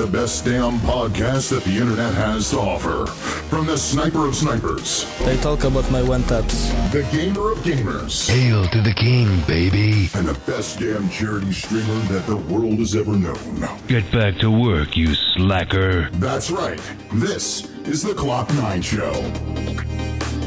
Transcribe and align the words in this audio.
listening 0.00 0.06
to 0.06 0.06
the 0.06 0.18
best 0.18 0.44
damn 0.44 0.78
podcast 0.80 1.50
that 1.50 1.64
the 1.64 1.76
internet 1.76 2.14
has 2.14 2.50
to 2.50 2.58
offer. 2.58 3.06
From 3.48 3.66
the 3.66 3.76
sniper 3.76 4.26
of 4.26 4.34
snipers, 4.34 5.04
They 5.24 5.36
talk 5.38 5.64
about 5.64 5.90
my 5.90 6.02
one 6.02 6.22
taps. 6.24 6.68
the 6.92 7.02
gamer 7.12 7.52
of 7.52 7.58
gamers, 7.58 8.28
Hail 8.28 8.66
to 8.68 8.80
the 8.82 8.94
king, 8.94 9.40
baby. 9.46 10.08
and 10.14 10.26
the 10.28 10.38
best 10.46 10.78
damn 10.80 11.08
charity 11.10 11.52
streamer 11.52 12.00
that 12.12 12.26
the 12.26 12.36
world 12.36 12.78
has 12.78 12.94
ever 12.96 13.12
known. 13.16 13.68
Get 13.88 14.10
back 14.12 14.38
to 14.40 14.50
work, 14.50 14.96
you 14.96 15.14
slacker. 15.36 16.10
That's 16.14 16.50
right. 16.50 16.80
This 17.12 17.68
is 17.84 18.02
the 18.02 18.12
Glock 18.14 18.48
9 18.54 18.82
Show. 18.82 19.12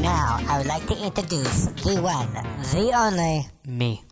Now, 0.02 0.40
I 0.50 0.58
would 0.58 0.68
like 0.68 0.86
to 0.88 0.98
introduce 1.06 1.68
the 1.84 2.02
one, 2.02 2.28
the 2.74 2.92
only, 2.96 3.48
me. 3.66 4.04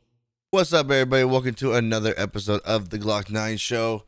What's 0.51 0.73
up, 0.73 0.85
everybody? 0.91 1.23
Welcome 1.23 1.55
to 1.55 1.73
another 1.73 2.13
episode 2.17 2.61
of 2.65 2.89
the 2.89 2.99
Glock 2.99 3.29
9 3.29 3.57
Show. 3.57 4.03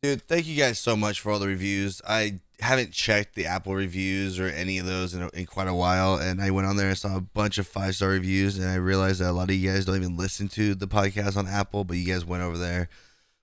Dude, 0.00 0.22
thank 0.22 0.46
you 0.46 0.56
guys 0.56 0.78
so 0.78 0.94
much 0.94 1.20
for 1.20 1.32
all 1.32 1.40
the 1.40 1.48
reviews. 1.48 2.00
I 2.06 2.38
haven't 2.60 2.92
checked 2.92 3.34
the 3.34 3.46
Apple 3.46 3.74
reviews 3.74 4.38
or 4.38 4.46
any 4.46 4.78
of 4.78 4.86
those 4.86 5.12
in, 5.12 5.28
in 5.30 5.46
quite 5.46 5.66
a 5.66 5.74
while, 5.74 6.14
and 6.14 6.40
I 6.40 6.52
went 6.52 6.68
on 6.68 6.76
there 6.76 6.88
and 6.88 6.96
saw 6.96 7.16
a 7.16 7.20
bunch 7.20 7.58
of 7.58 7.66
five 7.66 7.96
star 7.96 8.10
reviews, 8.10 8.56
and 8.58 8.68
I 8.68 8.76
realized 8.76 9.20
that 9.20 9.30
a 9.30 9.32
lot 9.32 9.50
of 9.50 9.56
you 9.56 9.72
guys 9.72 9.86
don't 9.86 9.96
even 9.96 10.16
listen 10.16 10.46
to 10.50 10.76
the 10.76 10.86
podcast 10.86 11.36
on 11.36 11.48
Apple, 11.48 11.82
but 11.82 11.96
you 11.96 12.06
guys 12.06 12.24
went 12.24 12.44
over 12.44 12.56
there, 12.56 12.88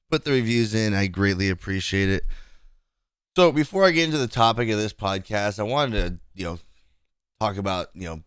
put 0.10 0.24
the 0.24 0.32
reviews 0.32 0.74
in. 0.74 0.94
I 0.94 1.08
greatly 1.08 1.50
appreciate 1.50 2.08
it. 2.08 2.24
So, 3.36 3.52
before 3.52 3.84
I 3.84 3.92
get 3.92 4.06
into 4.06 4.18
the 4.18 4.28
topic 4.28 4.70
of 4.70 4.78
this 4.78 4.94
podcast, 4.94 5.60
I 5.60 5.64
wanted 5.64 6.08
to, 6.08 6.20
you 6.36 6.46
know, 6.46 6.60
talk 7.42 7.58
about, 7.58 7.90
you 7.94 8.06
know, 8.06 8.24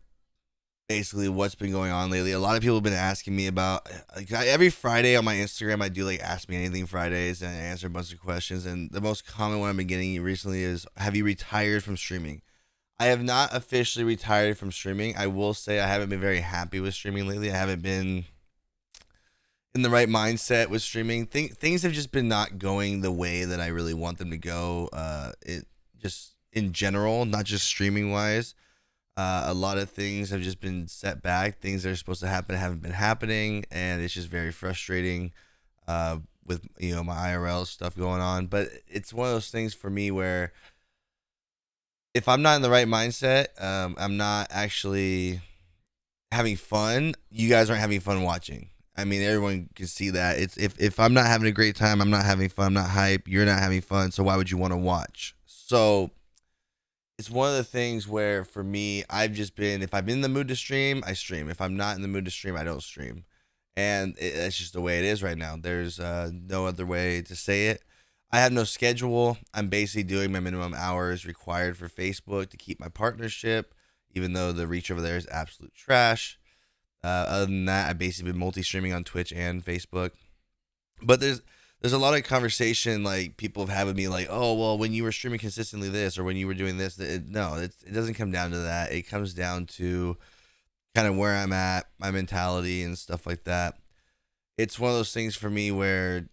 basically 0.88 1.28
what's 1.28 1.54
been 1.54 1.70
going 1.70 1.92
on 1.92 2.10
lately. 2.10 2.32
A 2.32 2.38
lot 2.38 2.56
of 2.56 2.62
people 2.62 2.76
have 2.76 2.82
been 2.82 2.94
asking 2.94 3.36
me 3.36 3.46
about 3.46 3.88
like 4.16 4.32
every 4.32 4.70
Friday 4.70 5.16
on 5.16 5.24
my 5.24 5.34
Instagram. 5.34 5.82
I 5.82 5.90
do 5.90 6.04
like 6.04 6.20
ask 6.20 6.48
me 6.48 6.56
anything 6.56 6.86
Fridays 6.86 7.42
and 7.42 7.50
I 7.50 7.54
answer 7.54 7.86
a 7.86 7.90
bunch 7.90 8.12
of 8.12 8.20
questions. 8.20 8.64
And 8.64 8.90
the 8.90 9.00
most 9.00 9.26
common 9.26 9.60
one 9.60 9.68
I've 9.68 9.76
been 9.76 9.86
getting 9.86 10.20
recently 10.22 10.62
is, 10.62 10.86
"Have 10.96 11.14
you 11.14 11.24
retired 11.24 11.84
from 11.84 11.98
streaming?" 11.98 12.40
I 12.98 13.06
have 13.06 13.22
not 13.22 13.54
officially 13.54 14.04
retired 14.04 14.58
from 14.58 14.72
streaming. 14.72 15.14
I 15.16 15.28
will 15.28 15.54
say 15.54 15.78
I 15.78 15.86
haven't 15.86 16.08
been 16.08 16.20
very 16.20 16.40
happy 16.40 16.80
with 16.80 16.94
streaming 16.94 17.28
lately. 17.28 17.52
I 17.52 17.56
haven't 17.56 17.82
been 17.82 18.24
in 19.74 19.82
the 19.82 19.90
right 19.90 20.08
mindset 20.08 20.68
with 20.68 20.82
streaming. 20.82 21.26
Think 21.26 21.58
things 21.58 21.82
have 21.82 21.92
just 21.92 22.10
been 22.10 22.28
not 22.28 22.58
going 22.58 23.02
the 23.02 23.12
way 23.12 23.44
that 23.44 23.60
I 23.60 23.68
really 23.68 23.94
want 23.94 24.18
them 24.18 24.30
to 24.30 24.38
go. 24.38 24.88
Uh, 24.92 25.32
it 25.42 25.66
just 26.00 26.34
in 26.52 26.72
general, 26.72 27.26
not 27.26 27.44
just 27.44 27.66
streaming 27.66 28.10
wise. 28.10 28.54
Uh, 29.18 29.46
a 29.46 29.54
lot 29.54 29.78
of 29.78 29.90
things 29.90 30.30
have 30.30 30.42
just 30.42 30.60
been 30.60 30.86
set 30.86 31.20
back. 31.20 31.58
Things 31.58 31.82
that 31.82 31.90
are 31.90 31.96
supposed 31.96 32.20
to 32.20 32.28
happen 32.28 32.54
haven't 32.54 32.82
been 32.82 32.92
happening, 32.92 33.64
and 33.68 34.00
it's 34.00 34.14
just 34.14 34.28
very 34.28 34.52
frustrating. 34.52 35.32
Uh, 35.88 36.18
with 36.46 36.68
you 36.78 36.94
know 36.94 37.02
my 37.02 37.14
IRL 37.14 37.66
stuff 37.66 37.96
going 37.96 38.20
on, 38.20 38.46
but 38.46 38.68
it's 38.86 39.12
one 39.12 39.26
of 39.26 39.34
those 39.34 39.50
things 39.50 39.74
for 39.74 39.90
me 39.90 40.12
where 40.12 40.52
if 42.14 42.28
I'm 42.28 42.42
not 42.42 42.54
in 42.54 42.62
the 42.62 42.70
right 42.70 42.86
mindset, 42.86 43.60
um, 43.60 43.96
I'm 43.98 44.16
not 44.16 44.46
actually 44.52 45.40
having 46.30 46.54
fun. 46.54 47.16
You 47.28 47.48
guys 47.48 47.70
aren't 47.70 47.82
having 47.82 47.98
fun 47.98 48.22
watching. 48.22 48.70
I 48.96 49.04
mean, 49.04 49.22
everyone 49.22 49.68
can 49.74 49.88
see 49.88 50.10
that. 50.10 50.38
It's 50.38 50.56
if 50.56 50.80
if 50.80 51.00
I'm 51.00 51.12
not 51.12 51.26
having 51.26 51.48
a 51.48 51.52
great 51.52 51.74
time, 51.74 52.00
I'm 52.00 52.10
not 52.10 52.24
having 52.24 52.50
fun. 52.50 52.68
I'm 52.68 52.74
not 52.74 52.90
hype. 52.90 53.26
You're 53.26 53.46
not 53.46 53.58
having 53.58 53.80
fun. 53.80 54.12
So 54.12 54.22
why 54.22 54.36
would 54.36 54.48
you 54.48 54.58
want 54.58 54.74
to 54.74 54.78
watch? 54.78 55.34
So 55.44 56.12
it's 57.18 57.30
one 57.30 57.50
of 57.50 57.56
the 57.56 57.64
things 57.64 58.06
where 58.06 58.44
for 58.44 58.62
me 58.62 59.04
i've 59.10 59.32
just 59.32 59.56
been 59.56 59.82
if 59.82 59.92
i'm 59.92 60.08
in 60.08 60.20
the 60.20 60.28
mood 60.28 60.48
to 60.48 60.56
stream 60.56 61.02
i 61.06 61.12
stream. 61.12 61.50
If 61.50 61.60
i'm 61.60 61.76
not 61.76 61.96
in 61.96 62.02
the 62.02 62.08
mood 62.08 62.24
to 62.26 62.30
stream 62.30 62.56
i 62.56 62.64
don't 62.64 62.82
stream. 62.82 63.24
And 63.76 64.16
it, 64.18 64.34
that's 64.34 64.56
just 64.56 64.72
the 64.72 64.80
way 64.80 64.98
it 64.98 65.04
is 65.04 65.22
right 65.22 65.38
now. 65.38 65.56
There's 65.56 66.00
uh, 66.00 66.32
no 66.32 66.66
other 66.66 66.84
way 66.84 67.22
to 67.22 67.36
say 67.36 67.68
it. 67.68 67.84
I 68.32 68.40
have 68.40 68.50
no 68.50 68.64
schedule. 68.64 69.38
I'm 69.54 69.68
basically 69.68 70.02
doing 70.02 70.32
my 70.32 70.40
minimum 70.40 70.74
hours 70.76 71.24
required 71.24 71.76
for 71.76 71.88
facebook 71.88 72.50
to 72.50 72.56
keep 72.56 72.80
my 72.80 72.88
partnership 72.88 73.74
even 74.14 74.32
though 74.32 74.52
the 74.52 74.66
reach 74.66 74.90
over 74.90 75.02
there 75.02 75.16
is 75.16 75.28
absolute 75.30 75.74
trash. 75.74 76.38
Uh, 77.04 77.26
other 77.28 77.46
than 77.46 77.64
that 77.66 77.88
i've 77.88 77.98
basically 77.98 78.32
been 78.32 78.40
multi-streaming 78.40 78.92
on 78.92 79.04
twitch 79.04 79.32
and 79.32 79.64
facebook. 79.64 80.12
But 81.02 81.20
there's 81.20 81.42
there's 81.80 81.92
a 81.92 81.98
lot 81.98 82.14
of 82.14 82.24
conversation 82.24 83.04
like 83.04 83.36
people 83.36 83.64
have 83.64 83.74
had 83.74 83.86
with 83.86 83.96
me 83.96 84.08
like 84.08 84.26
oh 84.30 84.54
well 84.54 84.78
when 84.78 84.92
you 84.92 85.04
were 85.04 85.12
streaming 85.12 85.38
consistently 85.38 85.88
this 85.88 86.18
or 86.18 86.24
when 86.24 86.36
you 86.36 86.46
were 86.46 86.54
doing 86.54 86.76
this 86.76 86.98
it, 86.98 87.28
no 87.28 87.54
it, 87.54 87.72
it 87.86 87.92
doesn't 87.92 88.14
come 88.14 88.30
down 88.30 88.50
to 88.50 88.58
that. 88.58 88.92
It 88.92 89.02
comes 89.02 89.34
down 89.34 89.66
to 89.66 90.16
kind 90.94 91.06
of 91.06 91.16
where 91.16 91.36
i'm 91.36 91.52
at 91.52 91.86
my 91.98 92.10
mentality 92.10 92.82
and 92.82 92.98
stuff 92.98 93.26
like 93.26 93.44
that. 93.44 93.78
It's 94.56 94.78
one 94.78 94.90
of 94.90 94.96
those 94.96 95.12
things 95.12 95.36
for 95.36 95.48
me 95.50 95.70
where 95.70 96.28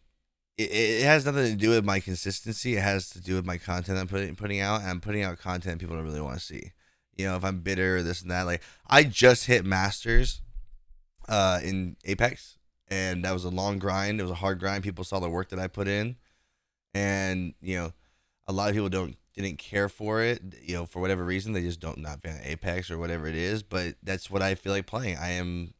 it, 0.58 0.72
it 0.72 1.04
has 1.04 1.26
nothing 1.26 1.52
to 1.52 1.56
do 1.56 1.70
with 1.70 1.86
my 1.86 2.00
consistency. 2.00 2.76
It 2.78 2.82
has 2.82 3.10
to 3.12 3.22
do 3.22 3.36
with 3.36 3.46
my 3.46 3.58
content 3.58 4.00
i'm 4.00 4.08
putting, 4.08 4.36
putting 4.36 4.62
out 4.62 4.82
and 4.82 4.90
i'm 4.90 5.02
putting 5.02 5.24
out 5.24 5.38
content 5.40 5.80
people 5.80 5.96
don't 5.96 6.06
really 6.06 6.22
want 6.22 6.40
to 6.40 6.46
see. 6.46 6.72
You 7.16 7.28
know 7.28 7.36
if 7.36 7.46
i'm 7.46 7.60
bitter 7.60 7.98
or 7.98 8.04
this 8.04 8.22
and 8.22 8.32
that 8.32 8.44
like 8.44 8.62
i 8.88 9.04
just 9.04 9.46
hit 9.46 9.64
masters 9.64 10.42
uh 11.30 11.60
in 11.64 11.96
apex 12.04 12.55
and 12.88 13.24
that 13.26 13.34
was 13.34 13.46
a 13.46 13.50
long 13.50 13.80
grind. 13.80 14.20
It 14.20 14.24
was 14.24 14.32
a 14.32 14.36
hard 14.36 14.60
grind. 14.60 14.84
People 14.84 15.04
saw 15.04 15.20
the 15.20 15.30
work 15.30 15.50
that 15.50 15.60
I 15.60 15.68
put 15.68 15.88
in, 15.88 16.18
and 16.94 17.54
you 17.62 17.78
know, 17.78 17.94
a 18.48 18.54
lot 18.54 18.70
of 18.70 18.76
people 18.76 18.90
don't 18.90 19.18
didn't 19.36 19.58
care 19.58 19.90
for 19.90 20.22
it. 20.22 20.42
You 20.62 20.76
know, 20.76 20.86
for 20.86 21.00
whatever 21.00 21.24
reason, 21.24 21.54
they 21.54 21.62
just 21.62 21.80
don't 21.80 21.98
not 21.98 22.22
fan 22.22 22.42
Apex 22.44 22.92
or 22.92 22.98
whatever 22.98 23.28
it 23.28 23.36
is. 23.36 23.64
But 23.64 23.96
that's 24.04 24.30
what 24.30 24.42
I 24.42 24.56
feel 24.56 24.74
like 24.74 24.86
playing. 24.86 25.18
I 25.18 25.32
am 25.32 25.74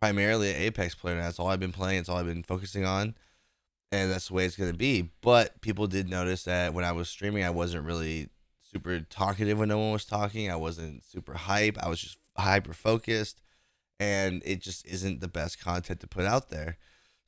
primarily 0.00 0.50
an 0.50 0.56
Apex 0.56 0.94
player. 0.94 1.16
And 1.16 1.24
that's 1.24 1.38
all 1.38 1.48
I've 1.48 1.60
been 1.60 1.72
playing. 1.72 2.00
It's 2.00 2.08
all 2.08 2.18
I've 2.18 2.26
been 2.26 2.44
focusing 2.44 2.84
on, 2.84 3.14
and 3.90 4.10
that's 4.10 4.28
the 4.28 4.34
way 4.34 4.44
it's 4.44 4.56
gonna 4.56 4.72
be. 4.74 5.10
But 5.20 5.60
people 5.60 5.86
did 5.86 6.08
notice 6.08 6.44
that 6.44 6.72
when 6.74 6.84
I 6.84 6.92
was 6.92 7.08
streaming, 7.08 7.44
I 7.44 7.50
wasn't 7.50 7.84
really 7.84 8.28
super 8.60 9.00
talkative 9.00 9.58
when 9.58 9.68
no 9.68 9.78
one 9.78 9.92
was 9.92 10.04
talking. 10.04 10.50
I 10.50 10.56
wasn't 10.56 11.02
super 11.02 11.34
hype. 11.34 11.78
I 11.78 11.88
was 11.88 12.00
just 12.00 12.18
hyper 12.36 12.72
focused 12.72 13.40
and 14.00 14.42
it 14.44 14.60
just 14.60 14.86
isn't 14.86 15.20
the 15.20 15.28
best 15.28 15.60
content 15.60 16.00
to 16.00 16.06
put 16.06 16.24
out 16.24 16.50
there. 16.50 16.76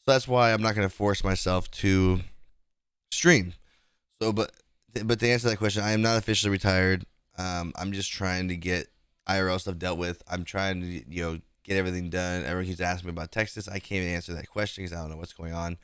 So 0.04 0.12
that's 0.12 0.28
why 0.28 0.52
I'm 0.52 0.62
not 0.62 0.74
going 0.74 0.88
to 0.88 0.94
force 0.94 1.24
myself 1.24 1.70
to 1.72 2.20
stream. 3.10 3.54
So, 4.20 4.32
but 4.32 4.52
but 5.04 5.20
to 5.20 5.28
answer 5.28 5.48
that 5.48 5.58
question, 5.58 5.82
I 5.82 5.92
am 5.92 6.02
not 6.02 6.18
officially 6.18 6.50
retired. 6.50 7.06
Um, 7.38 7.72
I'm 7.76 7.92
just 7.92 8.10
trying 8.10 8.48
to 8.48 8.56
get 8.56 8.88
IRL 9.28 9.60
stuff 9.60 9.78
dealt 9.78 9.98
with. 9.98 10.22
I'm 10.28 10.44
trying 10.44 10.80
to 10.80 10.86
you 10.86 11.22
know 11.22 11.38
get 11.64 11.76
everything 11.76 12.10
done. 12.10 12.44
Everyone 12.44 12.66
keeps 12.66 12.80
asking 12.80 13.08
me 13.08 13.12
about 13.12 13.32
Texas. 13.32 13.68
I 13.68 13.78
can't 13.78 14.02
even 14.02 14.14
answer 14.14 14.34
that 14.34 14.48
question 14.48 14.84
because 14.84 14.96
I 14.96 15.00
don't 15.00 15.10
know 15.10 15.16
what's 15.16 15.32
going 15.32 15.54
on. 15.54 15.76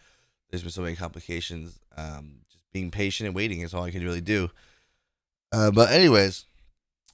There's 0.50 0.62
been 0.62 0.72
so 0.72 0.82
many 0.82 0.96
complications. 0.96 1.78
Um, 1.96 2.40
just 2.50 2.64
being 2.72 2.90
patient 2.90 3.26
and 3.26 3.36
waiting 3.36 3.60
is 3.60 3.74
all 3.74 3.84
I 3.84 3.90
can 3.90 4.04
really 4.04 4.20
do. 4.20 4.50
Uh, 5.52 5.70
but 5.70 5.90
anyways, 5.90 6.44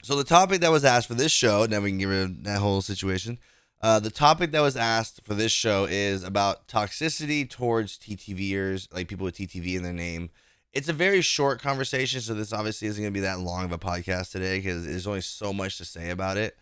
so 0.03 0.17
the 0.17 0.25
topic 0.25 0.61
that 0.61 0.71
was 0.71 0.85
asked 0.85 1.09
for 1.09 1.15
this 1.15 1.33
show, 1.33 1.67
now 1.67 1.81
we 1.81 1.91
can 1.91 1.99
get 1.99 2.07
rid 2.07 2.23
of 2.23 2.45
that 2.45 2.59
whole 2.59 2.83
situation. 2.83 3.39
Uh, 3.83 3.99
the 3.99 4.11
topic 4.11 4.53
that 4.53 4.61
was 4.61 4.77
asked 4.77 5.23
for 5.25 5.35
this 5.35 5.51
show 5.51 5.87
is 5.91 6.23
about 6.23 6.69
toxicity 6.69 7.49
towards 7.49 7.99
TTVers, 7.99 8.93
like 8.95 9.09
people 9.09 9.25
with 9.25 9.37
TTV 9.37 9.77
in 9.77 9.83
their 9.83 9.93
name. 9.93 10.31
It's 10.73 10.89
a 10.89 10.93
very 10.93 11.21
short 11.21 11.61
conversation, 11.61 12.21
so 12.21 12.33
this 12.33 12.53
obviously 12.53 12.87
isn't 12.89 13.03
going 13.03 13.13
to 13.13 13.21
be 13.21 13.27
that 13.27 13.41
long 13.41 13.65
of 13.65 13.73
a 13.73 13.79
podcast 13.79 14.31
today 14.31 14.59
because 14.59 14.87
there's 14.87 15.07
only 15.07 15.21
so 15.21 15.53
much 15.53 15.79
to 15.79 15.85
say 15.85 16.11
about 16.11 16.37
it. 16.37 16.57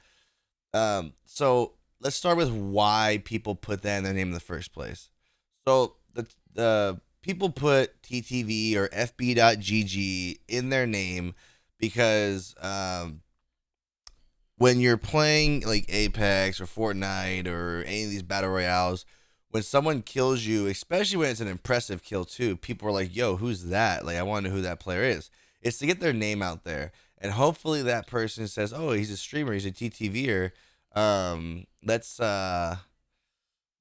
Um, 0.72 1.12
so 1.26 1.74
let's 2.00 2.16
start 2.16 2.38
with 2.38 2.50
why 2.50 3.20
people 3.24 3.54
put 3.54 3.82
that 3.82 3.98
in 3.98 4.04
their 4.04 4.14
name 4.14 4.28
in 4.28 4.34
the 4.34 4.40
first 4.40 4.72
place. 4.72 5.10
So 5.66 5.96
the 6.14 6.26
the 6.54 7.00
people 7.22 7.50
put 7.50 8.02
TTV 8.02 8.76
or 8.76 8.88
FB.GG 8.88 10.38
in 10.48 10.70
their 10.70 10.86
name 10.86 11.34
because 11.78 12.54
um, 12.60 13.20
when 14.60 14.78
you're 14.78 14.98
playing 14.98 15.62
like 15.62 15.86
Apex 15.88 16.60
or 16.60 16.66
Fortnite 16.66 17.46
or 17.46 17.82
any 17.84 18.04
of 18.04 18.10
these 18.10 18.22
battle 18.22 18.50
royales, 18.50 19.06
when 19.48 19.62
someone 19.62 20.02
kills 20.02 20.44
you, 20.44 20.66
especially 20.66 21.16
when 21.16 21.30
it's 21.30 21.40
an 21.40 21.48
impressive 21.48 22.02
kill 22.02 22.26
too, 22.26 22.58
people 22.58 22.86
are 22.86 22.92
like, 22.92 23.16
"Yo, 23.16 23.36
who's 23.36 23.64
that?" 23.64 24.04
Like, 24.04 24.18
I 24.18 24.22
want 24.22 24.44
to 24.44 24.50
know 24.50 24.56
who 24.56 24.60
that 24.60 24.78
player 24.78 25.02
is. 25.02 25.30
It's 25.62 25.78
to 25.78 25.86
get 25.86 26.00
their 26.00 26.12
name 26.12 26.42
out 26.42 26.64
there, 26.64 26.92
and 27.16 27.32
hopefully 27.32 27.80
that 27.84 28.06
person 28.06 28.46
says, 28.48 28.70
"Oh, 28.70 28.92
he's 28.92 29.10
a 29.10 29.16
streamer, 29.16 29.54
he's 29.54 29.64
a 29.64 29.72
TTVer. 29.72 30.50
Um, 30.94 31.66
let's 31.82 32.20
uh, 32.20 32.76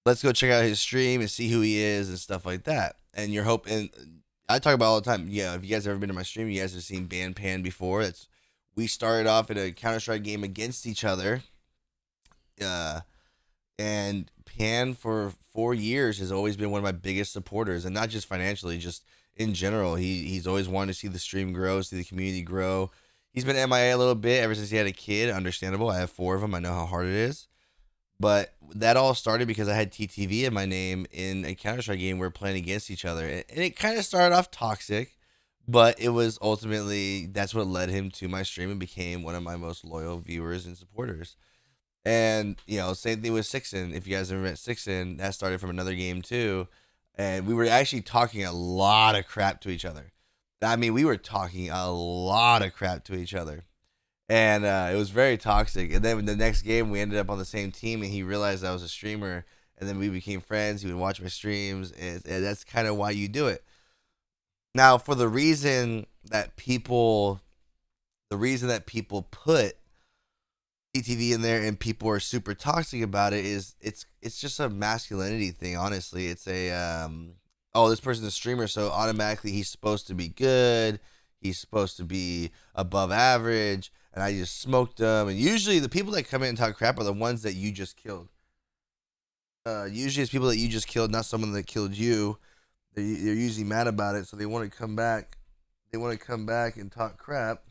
let's 0.06 0.24
go 0.24 0.32
check 0.32 0.50
out 0.50 0.64
his 0.64 0.80
stream 0.80 1.20
and 1.20 1.30
see 1.30 1.50
who 1.50 1.60
he 1.60 1.78
is 1.78 2.08
and 2.08 2.18
stuff 2.18 2.46
like 2.46 2.64
that." 2.64 2.96
And 3.14 3.34
you're 3.34 3.44
hoping. 3.44 3.90
I 4.48 4.60
talk 4.60 4.76
about 4.76 4.86
all 4.86 5.02
the 5.02 5.12
time. 5.12 5.28
Yeah, 5.30 5.56
if 5.56 5.64
you 5.66 5.72
guys 5.72 5.86
ever 5.86 6.00
been 6.00 6.08
to 6.08 6.16
my 6.16 6.24
stream, 6.24 6.50
you 6.50 6.62
guys 6.62 6.74
have 6.74 6.84
seen 6.84 7.06
Ban 7.08 7.34
Pan 7.34 7.64
before. 7.64 8.04
That's 8.04 8.29
we 8.80 8.88
started 8.88 9.28
off 9.28 9.52
in 9.52 9.58
a 9.58 9.74
Counter 9.74 10.00
Strike 10.00 10.24
game 10.24 10.42
against 10.42 10.88
each 10.88 11.04
other. 11.04 11.44
Uh, 12.64 13.02
and 13.78 14.32
Pan 14.46 14.94
for 14.94 15.34
four 15.54 15.74
years 15.74 16.20
has 16.20 16.32
always 16.32 16.56
been 16.56 16.72
one 16.72 16.80
of 16.80 16.86
my 16.86 16.94
biggest 16.94 17.34
supporters, 17.34 17.84
and 17.84 17.94
not 17.94 18.08
just 18.08 18.26
financially, 18.26 18.78
just 18.78 19.04
in 19.36 19.54
general. 19.54 19.96
He 19.96 20.28
he's 20.28 20.48
always 20.48 20.70
wanted 20.70 20.94
to 20.94 21.00
see 21.00 21.10
the 21.10 21.20
stream 21.20 21.52
grow, 21.52 21.82
see 21.82 21.98
the 21.98 22.06
community 22.06 22.42
grow. 22.42 22.90
He's 23.34 23.44
been 23.44 23.70
MIA 23.70 23.94
a 23.94 23.98
little 23.98 24.16
bit 24.16 24.42
ever 24.42 24.56
since 24.56 24.70
he 24.70 24.78
had 24.78 24.88
a 24.88 24.94
kid. 24.94 25.30
Understandable. 25.30 25.90
I 25.90 26.00
have 26.00 26.10
four 26.10 26.36
of 26.36 26.42
them. 26.42 26.56
I 26.56 26.60
know 26.60 26.74
how 26.74 26.86
hard 26.86 27.08
it 27.08 27.14
is. 27.14 27.50
But 28.18 28.54
that 28.76 28.96
all 28.96 29.14
started 29.14 29.48
because 29.48 29.68
I 29.68 29.76
had 29.76 29.92
TTV 29.92 30.44
in 30.44 30.54
my 30.54 30.66
name 30.66 31.06
in 31.12 31.44
a 31.44 31.54
Counter 31.54 31.82
Strike 31.82 32.00
game. 32.00 32.18
We 32.18 32.28
are 32.28 32.32
playing 32.32 32.56
against 32.56 32.90
each 32.90 33.04
other, 33.04 33.28
and 33.28 33.44
it 33.50 33.76
kind 33.76 33.98
of 33.98 34.06
started 34.06 34.34
off 34.34 34.52
toxic, 34.52 35.18
but 35.70 36.00
it 36.00 36.10
was 36.10 36.40
ultimately 36.42 37.28
that's 37.28 37.54
what 37.54 37.68
led 37.68 37.90
him 37.90 38.10
to 38.12 38.28
my 38.28 38.44
stream 38.44 38.72
and 38.72 38.80
became 38.80 39.24
one 39.24 39.36
of 39.36 39.44
my 39.44 39.56
most 39.56 39.86
loyal 39.86 40.20
viewers 40.20 40.66
and 40.66 40.78
supporters. 40.78 41.36
And 42.06 42.58
you 42.66 42.78
know, 42.78 42.94
same 42.94 43.22
thing 43.22 43.34
with 43.34 43.46
Sixen. 43.46 43.94
If 43.94 44.08
you 44.08 44.16
guys 44.16 44.32
ever 44.32 44.42
met 44.42 44.58
Sixen, 44.58 45.18
that 45.18 45.36
started 45.36 45.60
from 45.60 45.70
another 45.70 45.96
game 45.96 46.22
too, 46.22 46.68
and 47.16 47.46
we 47.46 47.54
were 47.54 47.66
actually 47.66 48.02
talking 48.02 48.44
a 48.46 48.52
lot 48.52 49.16
of 49.16 49.28
crap 49.28 49.62
to 49.62 49.70
each 49.70 49.86
other. 49.86 50.12
I 50.62 50.76
mean, 50.76 50.94
we 50.94 51.06
were 51.06 51.18
talking 51.18 51.70
a 51.70 51.92
lot 51.92 52.64
of 52.64 52.74
crap 52.74 53.04
to 53.06 53.16
each 53.16 53.34
other 53.34 53.64
and 54.30 54.64
uh, 54.64 54.90
it 54.94 54.96
was 54.96 55.10
very 55.10 55.38
toxic. 55.38 55.92
And 55.92 56.06
then 56.06 56.24
the 56.26 56.36
next 56.36 56.62
game, 56.62 56.92
we 56.92 57.00
ended 57.00 57.18
up 57.18 57.30
on 57.30 57.40
the 57.40 57.46
same 57.46 57.72
team, 57.72 58.04
and 58.04 58.12
he 58.12 58.22
realized 58.22 58.64
I 58.64 58.72
was 58.72 58.84
a 58.84 58.88
streamer, 58.88 59.44
and 59.78 59.90
then 59.90 59.98
we 59.98 60.08
became 60.10 60.40
friends. 60.40 60.84
He 60.84 60.88
would 60.88 61.02
watch 61.02 61.20
my 61.20 61.28
streams, 61.28 61.92
and, 61.92 62.26
and 62.26 62.46
that's 62.46 62.64
kind 62.64 62.88
of 62.88 62.96
why 62.96 63.10
you 63.10 63.28
do 63.28 63.48
it. 63.48 63.64
Now, 64.76 64.98
for 64.98 65.16
the 65.16 65.28
reason 65.28 66.06
that 66.26 66.56
people, 66.56 67.42
the 68.30 68.38
reason 68.38 68.68
that 68.70 68.86
people 68.86 69.24
put 69.24 69.78
TTV 70.96 71.34
in 71.34 71.42
there 71.42 71.62
and 71.62 71.80
people 71.80 72.10
are 72.10 72.20
super 72.20 72.54
toxic 72.54 73.02
about 73.02 73.34
it 73.34 73.46
is 73.46 73.76
it's 73.80 74.06
it's 74.22 74.40
just 74.40 74.60
a 74.60 74.70
masculinity 74.70 75.52
thing. 75.52 75.78
Honestly, 75.78 76.28
it's 76.28 76.48
a 76.48 76.72
um, 76.72 77.34
oh 77.74 77.90
this 77.90 78.00
person's 78.00 78.28
a 78.28 78.32
streamer, 78.32 78.68
so 78.68 78.90
automatically 78.90 79.52
he's 79.52 79.70
supposed 79.70 80.08
to 80.08 80.14
be 80.14 80.30
good. 80.30 81.00
He's 81.42 81.58
supposed 81.58 81.98
to 81.98 82.04
be 82.04 82.52
above 82.76 83.12
average 83.12 83.92
and 84.14 84.24
I 84.24 84.34
just 84.34 84.60
smoked 84.60 84.98
them. 84.98 85.28
And 85.28 85.38
usually 85.38 85.80
the 85.80 85.90
people 85.90 86.12
that 86.14 86.28
come 86.28 86.44
in 86.44 86.50
and 86.50 86.58
talk 86.58 86.76
crap 86.76 87.00
are 87.00 87.04
the 87.04 87.14
ones 87.14 87.44
that 87.44 87.54
you 87.54 87.72
just 87.72 87.96
killed. 87.96 88.30
Uh, 89.66 89.86
usually 89.86 90.24
it's 90.24 90.32
people 90.32 90.48
that 90.48 90.58
you 90.58 90.68
just 90.68 90.88
killed, 90.88 91.12
not 91.12 91.26
someone 91.26 91.54
that 91.54 91.68
killed 91.68 91.96
you. 91.96 92.38
They're, 93.00 93.26
they're 93.26 93.34
usually 93.34 93.66
mad 93.66 93.88
about 93.88 94.16
it, 94.16 94.28
so 94.28 94.38
they 94.38 94.46
want 94.46 94.70
to 94.70 94.78
come 94.78 94.96
back. 94.96 95.38
They 95.92 95.98
want 95.98 96.20
to 96.20 96.26
come 96.26 96.46
back 96.46 96.78
and 96.78 96.92
talk 96.92 97.18
crap. 97.18 97.64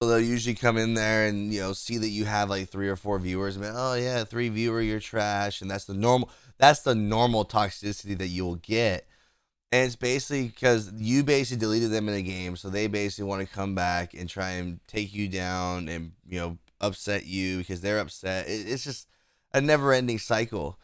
So 0.00 0.08
they'll 0.08 0.20
usually 0.20 0.54
come 0.54 0.78
in 0.78 0.94
there 0.94 1.26
and 1.26 1.52
you 1.52 1.60
know 1.60 1.72
see 1.72 1.98
that 1.98 2.08
you 2.08 2.24
have 2.24 2.48
like 2.48 2.68
three 2.68 2.88
or 2.88 2.94
four 2.94 3.18
viewers 3.18 3.56
and 3.56 3.64
be, 3.64 3.70
oh 3.72 3.94
yeah, 3.94 4.22
three 4.22 4.48
viewer, 4.48 4.80
you're 4.80 5.00
trash, 5.00 5.60
and 5.60 5.70
that's 5.70 5.86
the 5.86 5.94
normal. 5.94 6.30
That's 6.58 6.80
the 6.80 6.94
normal 6.94 7.44
toxicity 7.44 8.16
that 8.18 8.28
you 8.28 8.44
will 8.44 8.56
get. 8.56 9.08
And 9.72 9.86
it's 9.86 9.96
basically 9.96 10.48
because 10.48 10.92
you 10.94 11.24
basically 11.24 11.60
deleted 11.60 11.90
them 11.90 12.08
in 12.08 12.14
a 12.14 12.22
game, 12.22 12.56
so 12.56 12.70
they 12.70 12.86
basically 12.86 13.28
want 13.28 13.46
to 13.46 13.52
come 13.54 13.74
back 13.74 14.14
and 14.14 14.28
try 14.28 14.50
and 14.50 14.78
take 14.86 15.12
you 15.12 15.28
down 15.28 15.88
and 15.88 16.12
you 16.28 16.38
know 16.38 16.58
upset 16.80 17.26
you 17.26 17.58
because 17.58 17.80
they're 17.80 17.98
upset. 17.98 18.48
It, 18.48 18.68
it's 18.68 18.84
just 18.84 19.08
a 19.52 19.60
never-ending 19.60 20.18
cycle. 20.20 20.78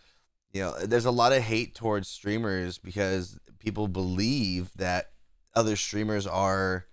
You 0.55 0.61
know, 0.63 0.79
there's 0.79 1.05
a 1.05 1.11
lot 1.11 1.33
of 1.33 1.43
hate 1.43 1.75
towards 1.75 2.09
streamers 2.09 2.79
because 2.79 3.39
people 3.59 3.89
believe 3.89 4.71
that 4.77 5.11
other 5.53 5.75
streamers 5.75 6.29
are 6.29 6.87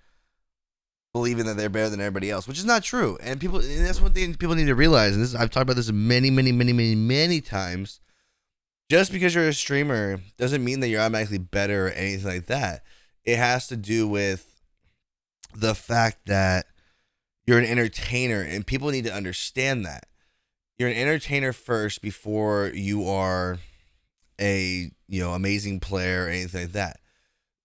believing 1.13 1.45
that 1.45 1.57
they're 1.57 1.69
better 1.69 1.89
than 1.89 2.01
everybody 2.01 2.31
else, 2.31 2.47
which 2.47 2.57
is 2.57 2.65
not 2.65 2.83
true. 2.83 3.19
And 3.21 3.39
people, 3.39 3.59
and 3.59 3.85
that's 3.85 4.01
what 4.01 4.15
they, 4.15 4.27
people 4.33 4.55
need 4.55 4.65
to 4.65 4.75
realize. 4.75 5.13
And 5.13 5.23
this, 5.23 5.35
I've 5.35 5.51
talked 5.51 5.63
about 5.63 5.75
this 5.75 5.91
many, 5.91 6.31
many, 6.31 6.51
many, 6.51 6.73
many, 6.73 6.95
many 6.95 7.39
times 7.39 7.99
just 8.89 9.11
because 9.11 9.35
you're 9.35 9.47
a 9.47 9.53
streamer 9.53 10.19
doesn't 10.37 10.63
mean 10.63 10.79
that 10.79 10.87
you're 10.87 10.99
automatically 10.99 11.37
better 11.37 11.87
or 11.87 11.91
anything 11.91 12.27
like 12.27 12.47
that. 12.47 12.83
It 13.23 13.37
has 13.37 13.67
to 13.67 13.77
do 13.77 14.07
with 14.07 14.59
the 15.53 15.75
fact 15.75 16.25
that 16.25 16.65
you're 17.45 17.59
an 17.59 17.65
entertainer 17.65 18.41
and 18.41 18.65
people 18.65 18.89
need 18.89 19.05
to 19.05 19.13
understand 19.13 19.85
that. 19.85 20.07
You're 20.81 20.89
an 20.89 20.97
entertainer 20.97 21.53
first 21.53 22.01
before 22.01 22.71
you 22.73 23.07
are 23.07 23.59
a, 24.39 24.89
you 25.07 25.21
know, 25.21 25.33
amazing 25.33 25.79
player 25.79 26.25
or 26.25 26.27
anything 26.27 26.63
like 26.63 26.71
that. 26.71 26.99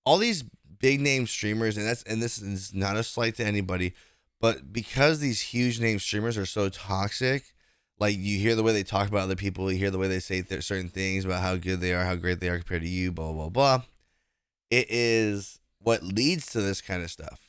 All 0.04 0.18
these 0.18 0.44
big 0.78 1.00
name 1.00 1.26
streamers 1.26 1.78
and 1.78 1.88
that's 1.88 2.02
and 2.02 2.22
this 2.22 2.36
is 2.36 2.74
not 2.74 2.98
a 2.98 3.02
slight 3.02 3.36
to 3.36 3.46
anybody, 3.46 3.94
but 4.38 4.70
because 4.70 5.18
these 5.18 5.40
huge 5.40 5.80
name 5.80 5.98
streamers 5.98 6.36
are 6.36 6.44
so 6.44 6.68
toxic, 6.68 7.54
like 7.98 8.18
you 8.18 8.38
hear 8.38 8.54
the 8.54 8.62
way 8.62 8.74
they 8.74 8.82
talk 8.82 9.08
about 9.08 9.22
other 9.22 9.34
people, 9.34 9.72
you 9.72 9.78
hear 9.78 9.90
the 9.90 9.96
way 9.96 10.08
they 10.08 10.20
say 10.20 10.42
th- 10.42 10.62
certain 10.62 10.90
things 10.90 11.24
about 11.24 11.40
how 11.40 11.56
good 11.56 11.80
they 11.80 11.94
are, 11.94 12.04
how 12.04 12.16
great 12.16 12.40
they 12.40 12.50
are 12.50 12.58
compared 12.58 12.82
to 12.82 12.88
you, 12.88 13.12
blah 13.12 13.32
blah 13.32 13.48
blah. 13.48 13.82
It 14.70 14.88
is 14.90 15.58
what 15.78 16.02
leads 16.02 16.48
to 16.48 16.60
this 16.60 16.82
kind 16.82 17.02
of 17.02 17.10
stuff. 17.10 17.48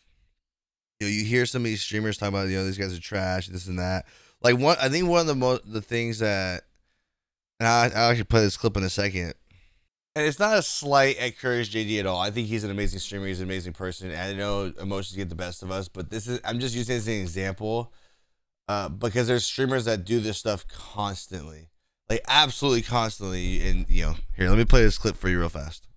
You 1.02 1.08
know, 1.08 1.12
you 1.12 1.26
hear 1.26 1.46
some 1.46 1.64
of 1.64 1.66
these 1.66 1.82
streamers 1.82 2.18
talk 2.18 2.30
about, 2.30 2.48
you 2.48 2.56
know, 2.56 2.64
these 2.64 2.78
guys 2.78 2.98
are 2.98 3.02
trash, 3.02 3.48
this 3.48 3.68
and 3.68 3.80
that. 3.80 4.06
Like 4.42 4.58
one, 4.58 4.78
I 4.82 4.90
think 4.90 5.08
one 5.08 5.22
of 5.22 5.28
the 5.28 5.36
most 5.36 5.72
the 5.72 5.82
things 5.82 6.20
that, 6.20 6.64
and 7.60 7.68
I 7.68 7.86
I 7.88 8.10
actually 8.12 8.26
play 8.26 8.42
this 8.42 8.58
clip 8.58 8.78
in 8.78 8.84
a 8.84 8.90
second. 8.90 9.34
And 10.16 10.26
it's 10.26 10.40
not 10.40 10.58
a 10.58 10.64
slight 10.64 11.18
at 11.18 11.38
Courage 11.38 11.72
JD 11.74 12.00
at 12.00 12.06
all. 12.08 12.20
I 12.20 12.32
think 12.32 12.48
he's 12.48 12.64
an 12.64 12.72
amazing 12.72 13.00
streamer. 13.00 13.28
He's 13.28 13.40
an 13.40 13.46
amazing 13.48 13.74
person. 13.74 14.10
And 14.10 14.20
I 14.20 14.34
know 14.34 14.74
emotions 14.82 15.16
get 15.16 15.30
the 15.30 15.36
best 15.36 15.62
of 15.62 15.70
us, 15.70 15.88
but 15.88 16.10
this 16.10 16.28
is 16.28 16.40
I'm 16.44 16.60
just 16.60 16.74
using 16.76 16.96
this 16.96 17.04
as 17.04 17.08
an 17.08 17.22
example 17.22 17.94
uh, 18.68 18.90
because 18.90 19.28
there's 19.28 19.46
streamers 19.46 19.86
that 19.86 20.06
do 20.06 20.20
this 20.20 20.38
stuff 20.40 20.68
constantly, 20.68 21.70
like 22.10 22.22
absolutely 22.28 22.82
constantly. 22.82 23.68
And 23.68 23.86
you 23.90 24.06
know, 24.06 24.16
here, 24.36 24.50
let 24.50 24.58
me 24.58 24.66
play 24.66 24.82
this 24.82 24.98
clip 24.98 25.16
for 25.16 25.30
you 25.30 25.40
real 25.40 25.50
fast. 25.50 25.88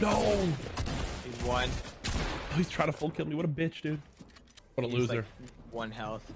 No, 0.00 0.18
He's 1.24 1.42
one. 1.44 1.68
oh, 2.06 2.56
he's 2.56 2.68
trying 2.68 2.88
to 2.90 2.96
full 2.96 3.10
kill 3.10 3.26
me. 3.26 3.34
What 3.34 3.44
a 3.44 3.48
bitch, 3.48 3.82
dude. 3.82 4.00
What 4.74 4.84
a 4.84 4.88
He's 4.88 4.98
loser. 4.98 5.14
like 5.16 5.24
one 5.72 5.90
health. 5.90 6.30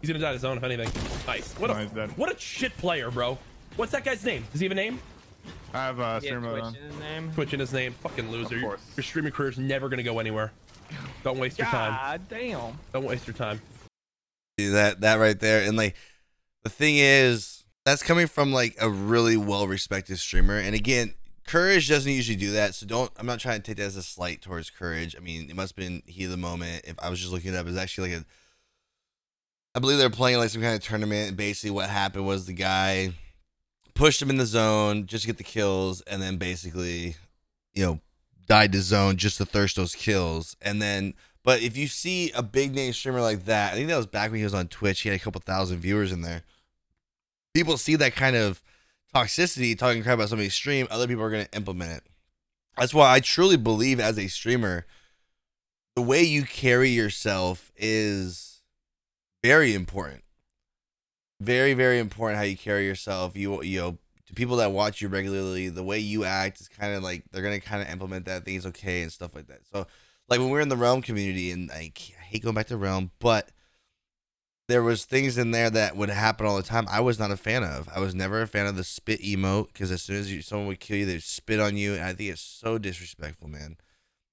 He's 0.00 0.08
gonna 0.10 0.18
die 0.20 0.28
on 0.28 0.34
his 0.34 0.44
own 0.44 0.56
if 0.56 0.64
anything. 0.64 0.90
Nice. 1.26 1.52
What 1.54 1.68
No, 1.70 1.76
a 1.76 1.80
he's 1.82 1.90
dead. 1.90 2.16
what 2.16 2.34
a 2.34 2.38
shit 2.38 2.76
player, 2.78 3.10
bro. 3.10 3.38
What's 3.76 3.92
that 3.92 4.04
guy's 4.04 4.24
name? 4.24 4.44
Does 4.52 4.60
he 4.60 4.66
have 4.66 4.72
a 4.72 4.74
name? 4.74 5.00
I 5.72 5.78
have 5.86 6.00
uh, 6.00 6.20
He 6.20 6.26
stream 6.26 6.42
mode 6.42 6.52
Twitch 6.60 6.64
on. 6.64 6.76
in 6.76 6.82
his 6.90 6.98
name. 7.00 7.32
Twitch 7.32 7.54
in 7.54 7.60
his 7.60 7.72
name. 7.72 7.92
Fucking 7.94 8.30
loser. 8.30 8.56
Your, 8.56 8.68
course. 8.70 8.82
your 8.96 9.04
streaming 9.04 9.32
career's 9.32 9.58
never 9.58 9.88
gonna 9.88 10.02
go 10.02 10.18
anywhere. 10.18 10.52
Don't 11.24 11.38
waste 11.38 11.58
your 11.58 11.68
time. 11.68 11.92
God 11.92 12.20
damn. 12.28 12.78
Don't 12.92 13.04
waste 13.04 13.26
your 13.26 13.34
time. 13.34 13.60
See 14.58 14.68
that 14.68 15.00
that 15.00 15.14
right 15.16 15.38
there, 15.38 15.62
and 15.66 15.76
like 15.76 15.96
the 16.64 16.68
thing 16.70 16.96
is, 16.98 17.64
that's 17.84 18.02
coming 18.02 18.26
from 18.26 18.52
like 18.52 18.76
a 18.80 18.90
really 18.90 19.36
well 19.36 19.66
respected 19.66 20.18
streamer. 20.18 20.58
And 20.58 20.74
again, 20.74 21.14
Courage 21.46 21.88
doesn't 21.88 22.12
usually 22.12 22.36
do 22.36 22.52
that, 22.52 22.74
so 22.74 22.86
don't. 22.86 23.10
I'm 23.16 23.24
not 23.26 23.38
trying 23.40 23.62
to 23.62 23.66
take 23.66 23.78
that 23.78 23.84
as 23.84 23.96
a 23.96 24.02
slight 24.02 24.42
towards 24.42 24.68
Courage. 24.68 25.16
I 25.16 25.20
mean, 25.20 25.48
it 25.48 25.56
must 25.56 25.70
have 25.74 25.76
been 25.76 26.02
he 26.06 26.24
of 26.24 26.30
the 26.30 26.36
moment. 26.36 26.84
If 26.86 26.96
I 27.00 27.08
was 27.08 27.18
just 27.20 27.32
looking 27.32 27.54
it 27.54 27.56
up, 27.56 27.66
it's 27.66 27.78
actually 27.78 28.10
like 28.12 28.20
a. 28.20 28.24
I 29.74 29.80
believe 29.80 29.98
they're 29.98 30.10
playing 30.10 30.38
like 30.38 30.50
some 30.50 30.62
kind 30.62 30.74
of 30.74 30.82
tournament. 30.82 31.28
And 31.28 31.36
basically, 31.36 31.70
what 31.70 31.88
happened 31.88 32.26
was 32.26 32.46
the 32.46 32.52
guy 32.52 33.12
pushed 33.94 34.20
him 34.20 34.30
in 34.30 34.36
the 34.36 34.46
zone 34.46 35.06
just 35.06 35.22
to 35.22 35.26
get 35.28 35.38
the 35.38 35.44
kills, 35.44 36.00
and 36.02 36.20
then 36.20 36.36
basically, 36.36 37.16
you 37.72 37.84
know, 37.84 38.00
died 38.46 38.72
to 38.72 38.82
zone 38.82 39.16
just 39.16 39.38
to 39.38 39.44
thirst 39.44 39.76
those 39.76 39.94
kills. 39.94 40.56
And 40.60 40.80
then, 40.80 41.14
but 41.42 41.62
if 41.62 41.76
you 41.76 41.86
see 41.88 42.30
a 42.32 42.42
big 42.42 42.74
name 42.74 42.92
streamer 42.92 43.20
like 43.20 43.46
that, 43.46 43.72
I 43.72 43.76
think 43.76 43.88
that 43.88 43.96
was 43.96 44.06
back 44.06 44.30
when 44.30 44.38
he 44.38 44.44
was 44.44 44.54
on 44.54 44.68
Twitch. 44.68 45.00
He 45.00 45.08
had 45.08 45.20
a 45.20 45.22
couple 45.22 45.40
thousand 45.40 45.78
viewers 45.78 46.12
in 46.12 46.22
there. 46.22 46.42
People 47.54 47.76
see 47.76 47.96
that 47.96 48.14
kind 48.14 48.36
of 48.36 48.62
toxicity, 49.14 49.76
talking 49.76 50.02
crap 50.02 50.14
about 50.14 50.28
somebody's 50.28 50.54
stream. 50.54 50.86
Other 50.90 51.06
people 51.06 51.22
are 51.22 51.30
going 51.30 51.46
to 51.46 51.56
implement 51.56 51.92
it. 51.92 52.02
That's 52.78 52.94
why 52.94 53.12
I 53.12 53.20
truly 53.20 53.56
believe 53.56 54.00
as 54.00 54.18
a 54.18 54.28
streamer, 54.28 54.86
the 55.94 56.02
way 56.02 56.22
you 56.22 56.44
carry 56.44 56.88
yourself 56.88 57.70
is 57.76 58.51
very 59.42 59.74
important. 59.74 60.22
Very, 61.40 61.74
very 61.74 61.98
important 61.98 62.38
how 62.38 62.44
you 62.44 62.56
carry 62.56 62.86
yourself. 62.86 63.36
You, 63.36 63.62
you 63.62 63.80
know, 63.80 63.98
to 64.26 64.34
people 64.34 64.56
that 64.56 64.72
watch 64.72 65.00
you 65.00 65.08
regularly, 65.08 65.68
the 65.68 65.82
way 65.82 65.98
you 65.98 66.24
act 66.24 66.60
is 66.60 66.68
kind 66.68 66.94
of 66.94 67.02
like 67.02 67.24
they're 67.30 67.42
gonna 67.42 67.60
kind 67.60 67.82
of 67.82 67.88
implement 67.88 68.26
that 68.26 68.44
things 68.44 68.64
okay 68.66 69.02
and 69.02 69.12
stuff 69.12 69.34
like 69.34 69.48
that. 69.48 69.60
So, 69.72 69.86
like 70.28 70.38
when 70.38 70.48
we 70.48 70.52
we're 70.52 70.60
in 70.60 70.68
the 70.68 70.76
Realm 70.76 71.02
community, 71.02 71.50
and 71.50 71.70
I, 71.72 71.92
I 71.96 72.22
hate 72.22 72.42
going 72.42 72.54
back 72.54 72.68
to 72.68 72.76
Realm, 72.76 73.10
but 73.18 73.50
there 74.68 74.82
was 74.82 75.04
things 75.04 75.36
in 75.36 75.50
there 75.50 75.68
that 75.70 75.96
would 75.96 76.08
happen 76.08 76.46
all 76.46 76.56
the 76.56 76.62
time. 76.62 76.86
I 76.88 77.00
was 77.00 77.18
not 77.18 77.30
a 77.30 77.36
fan 77.36 77.64
of. 77.64 77.88
I 77.94 78.00
was 78.00 78.14
never 78.14 78.40
a 78.40 78.46
fan 78.46 78.66
of 78.66 78.76
the 78.76 78.84
spit 78.84 79.20
emote 79.20 79.66
because 79.72 79.90
as 79.90 80.02
soon 80.02 80.16
as 80.16 80.32
you, 80.32 80.40
someone 80.40 80.68
would 80.68 80.80
kill 80.80 80.96
you, 80.96 81.06
they'd 81.06 81.22
spit 81.22 81.60
on 81.60 81.76
you, 81.76 81.94
and 81.94 82.04
I 82.04 82.14
think 82.14 82.30
it's 82.30 82.40
so 82.40 82.78
disrespectful, 82.78 83.48
man. 83.48 83.76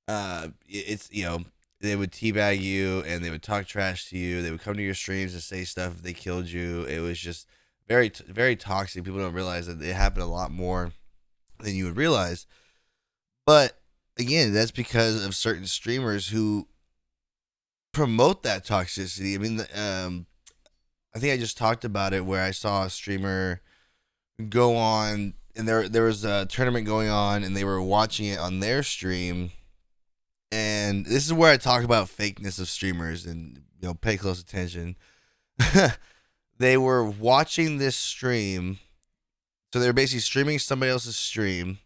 Uh, 0.08 0.50
it's 0.68 1.10
you 1.12 1.24
know 1.25 1.39
they 1.81 1.95
would 1.95 2.12
teabag 2.12 2.62
you 2.62 3.03
and 3.07 3.24
they 3.24 3.29
would 3.29 3.43
talk 3.43 3.65
trash 3.65 4.09
to 4.09 4.17
you. 4.17 4.41
They 4.41 4.51
would 4.51 4.62
come 4.62 4.75
to 4.75 4.83
your 4.83 4.93
streams 4.93 5.33
and 5.33 5.41
say 5.41 5.63
stuff 5.63 6.01
they 6.01 6.13
killed 6.13 6.48
you. 6.48 6.83
It 6.83 7.00
was 7.00 7.19
just 7.19 7.48
very 7.88 8.12
very 8.27 8.55
toxic. 8.55 9.03
People 9.03 9.19
don't 9.19 9.33
realize 9.33 9.67
that 9.67 9.81
it 9.81 9.95
happened 9.95 10.24
a 10.24 10.27
lot 10.27 10.51
more 10.51 10.91
than 11.59 11.75
you 11.75 11.86
would 11.86 11.98
realize. 11.98 12.45
But 13.45 13.79
again, 14.17 14.53
that's 14.53 14.71
because 14.71 15.25
of 15.25 15.36
certain 15.36 15.65
streamers 15.65 16.29
who 16.29 16.67
promote 17.93 18.43
that 18.43 18.65
toxicity. 18.65 19.36
I 19.36 19.38
mean, 19.38 19.59
um, 19.75 20.25
I 21.15 21.19
think 21.19 21.33
I 21.33 21.38
just 21.38 21.57
talked 21.57 21.83
about 21.83 22.13
it 22.13 22.25
where 22.25 22.43
I 22.43 22.51
saw 22.51 22.83
a 22.83 22.89
streamer 22.89 23.62
go 24.50 24.75
on 24.75 25.33
and 25.55 25.67
there 25.67 25.89
there 25.89 26.03
was 26.03 26.24
a 26.24 26.45
tournament 26.45 26.86
going 26.86 27.09
on 27.09 27.43
and 27.43 27.55
they 27.55 27.65
were 27.65 27.81
watching 27.81 28.27
it 28.27 28.39
on 28.39 28.59
their 28.59 28.83
stream 28.83 29.51
and 30.51 31.06
this 31.06 31.25
is 31.25 31.34
where 31.34 31.51
I 31.51 31.58
talk 31.58 31.84
about 31.84 32.08
fakeness 32.08 32.60
of 32.60 32.68
streamers 32.68 33.25
and 33.25 33.62
you 33.79 33.88
know 33.88 33.94
pay 33.94 34.18
close 34.18 34.41
attention. 34.41 34.96
they 36.58 36.77
were 36.77 37.03
watching 37.03 37.77
this 37.77 37.96
stream. 37.96 38.79
So 39.72 39.79
they 39.79 39.88
were 39.88 39.94
basically 39.94 40.22
streaming 40.22 40.58
somebody 40.58 40.91
else's 40.91 41.15
stream, 41.15 41.77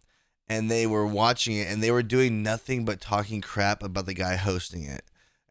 and 0.48 0.72
they 0.72 0.88
were 0.88 1.06
watching 1.06 1.58
it, 1.58 1.68
and 1.68 1.84
they 1.84 1.92
were 1.92 2.04
doing 2.04 2.42
nothing 2.42 2.86
but 2.86 3.02
talking 3.02 3.42
crap 3.42 3.84
about 3.84 4.06
the 4.06 4.14
guy 4.14 4.38
hosting 4.38 4.84
it. 4.84 5.04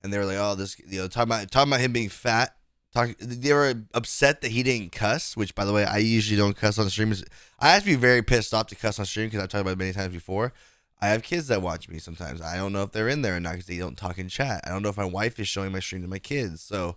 And 0.02 0.12
they 0.12 0.18
were 0.18 0.24
like, 0.24 0.38
"Oh, 0.38 0.54
this," 0.54 0.78
you 0.78 1.00
know, 1.00 1.08
talking 1.08 1.30
about 1.30 1.50
talking 1.50 1.70
about 1.70 1.80
him 1.80 1.92
being 1.92 2.08
fat. 2.08 2.56
Talking, 2.94 3.14
they 3.20 3.52
were 3.52 3.74
upset 3.94 4.40
that 4.40 4.50
he 4.50 4.62
didn't 4.62 4.92
cuss. 4.92 5.36
Which, 5.36 5.54
by 5.54 5.66
the 5.66 5.72
way, 5.74 5.84
I 5.84 5.98
usually 5.98 6.38
don't 6.38 6.56
cuss 6.56 6.78
on 6.78 6.88
streams. 6.88 7.22
I 7.60 7.72
have 7.74 7.82
to 7.82 7.90
be 7.90 7.96
very 7.96 8.22
pissed 8.22 8.54
off 8.54 8.68
to 8.68 8.74
cuss 8.74 8.98
on 8.98 9.04
stream 9.04 9.26
because 9.26 9.42
I've 9.42 9.50
talked 9.50 9.60
about 9.60 9.72
it 9.72 9.78
many 9.78 9.92
times 9.92 10.14
before. 10.14 10.54
I 11.02 11.08
have 11.08 11.24
kids 11.24 11.48
that 11.48 11.62
watch 11.62 11.88
me 11.88 11.98
sometimes. 11.98 12.40
I 12.40 12.56
don't 12.56 12.72
know 12.72 12.84
if 12.84 12.92
they're 12.92 13.08
in 13.08 13.22
there 13.22 13.36
or 13.36 13.40
not 13.40 13.54
because 13.54 13.66
they 13.66 13.76
don't 13.76 13.98
talk 13.98 14.18
in 14.18 14.28
chat. 14.28 14.60
I 14.64 14.70
don't 14.70 14.82
know 14.82 14.88
if 14.88 14.96
my 14.96 15.04
wife 15.04 15.40
is 15.40 15.48
showing 15.48 15.72
my 15.72 15.80
stream 15.80 16.00
to 16.02 16.08
my 16.08 16.20
kids. 16.20 16.62
So 16.62 16.96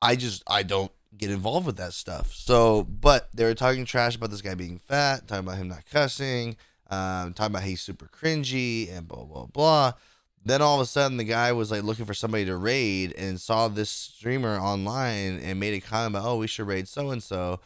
I 0.00 0.16
just 0.16 0.42
I 0.46 0.62
don't 0.62 0.90
get 1.14 1.30
involved 1.30 1.66
with 1.66 1.76
that 1.76 1.92
stuff. 1.92 2.32
So, 2.32 2.82
but 2.82 3.28
they 3.34 3.44
were 3.44 3.54
talking 3.54 3.84
trash 3.84 4.16
about 4.16 4.30
this 4.30 4.40
guy 4.40 4.54
being 4.54 4.78
fat, 4.78 5.28
talking 5.28 5.46
about 5.46 5.58
him 5.58 5.68
not 5.68 5.84
cussing, 5.84 6.56
um, 6.88 7.34
talking 7.34 7.54
about 7.54 7.64
he's 7.64 7.82
super 7.82 8.06
cringy 8.06 8.90
and 8.90 9.06
blah 9.06 9.24
blah 9.24 9.46
blah. 9.46 9.92
Then 10.42 10.62
all 10.62 10.76
of 10.76 10.80
a 10.80 10.86
sudden, 10.86 11.18
the 11.18 11.24
guy 11.24 11.52
was 11.52 11.70
like 11.70 11.82
looking 11.82 12.06
for 12.06 12.14
somebody 12.14 12.46
to 12.46 12.56
raid 12.56 13.12
and 13.18 13.38
saw 13.38 13.68
this 13.68 13.90
streamer 13.90 14.58
online 14.58 15.40
and 15.40 15.60
made 15.60 15.74
a 15.74 15.80
comment 15.80 16.16
about, 16.16 16.26
"Oh, 16.26 16.36
we 16.38 16.46
should 16.46 16.66
raid 16.66 16.88
so 16.88 17.10
and 17.10 17.22
so." 17.22 17.60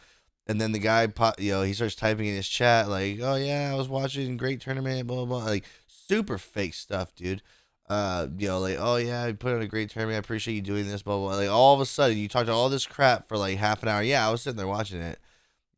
And 0.49 0.59
then 0.59 0.71
the 0.71 0.79
guy, 0.79 1.07
you 1.37 1.51
know, 1.51 1.61
he 1.61 1.73
starts 1.73 1.93
typing 1.93 2.25
in 2.25 2.35
his 2.35 2.49
chat 2.49 2.89
like, 2.89 3.19
"Oh 3.21 3.35
yeah, 3.35 3.69
I 3.71 3.77
was 3.77 3.87
watching 3.87 4.35
great 4.35 4.59
tournament, 4.59 5.05
blah 5.05 5.23
blah,", 5.23 5.41
blah. 5.41 5.45
like 5.45 5.63
super 5.87 6.39
fake 6.39 6.73
stuff, 6.73 7.13
dude. 7.13 7.43
Uh, 7.87 8.27
you 8.35 8.47
know, 8.47 8.59
like, 8.59 8.77
"Oh 8.79 8.95
yeah, 8.95 9.23
I 9.23 9.31
put 9.33 9.53
on 9.53 9.61
a 9.61 9.67
great 9.67 9.91
tournament. 9.91 10.15
I 10.15 10.19
appreciate 10.19 10.55
you 10.55 10.61
doing 10.61 10.87
this, 10.87 11.03
blah 11.03 11.17
blah." 11.19 11.35
Like 11.35 11.49
all 11.49 11.75
of 11.75 11.81
a 11.81 11.85
sudden, 11.85 12.17
you 12.17 12.27
talked 12.27 12.49
all 12.49 12.67
this 12.67 12.87
crap 12.87 13.27
for 13.27 13.37
like 13.37 13.59
half 13.59 13.83
an 13.83 13.89
hour. 13.89 14.01
Yeah, 14.01 14.27
I 14.27 14.31
was 14.31 14.41
sitting 14.41 14.57
there 14.57 14.67
watching 14.67 15.01
it. 15.01 15.19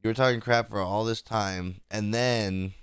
You 0.02 0.10
were 0.10 0.14
talking 0.14 0.40
crap 0.40 0.70
for 0.70 0.80
all 0.80 1.04
this 1.04 1.22
time, 1.22 1.82
and 1.92 2.14
then 2.14 2.74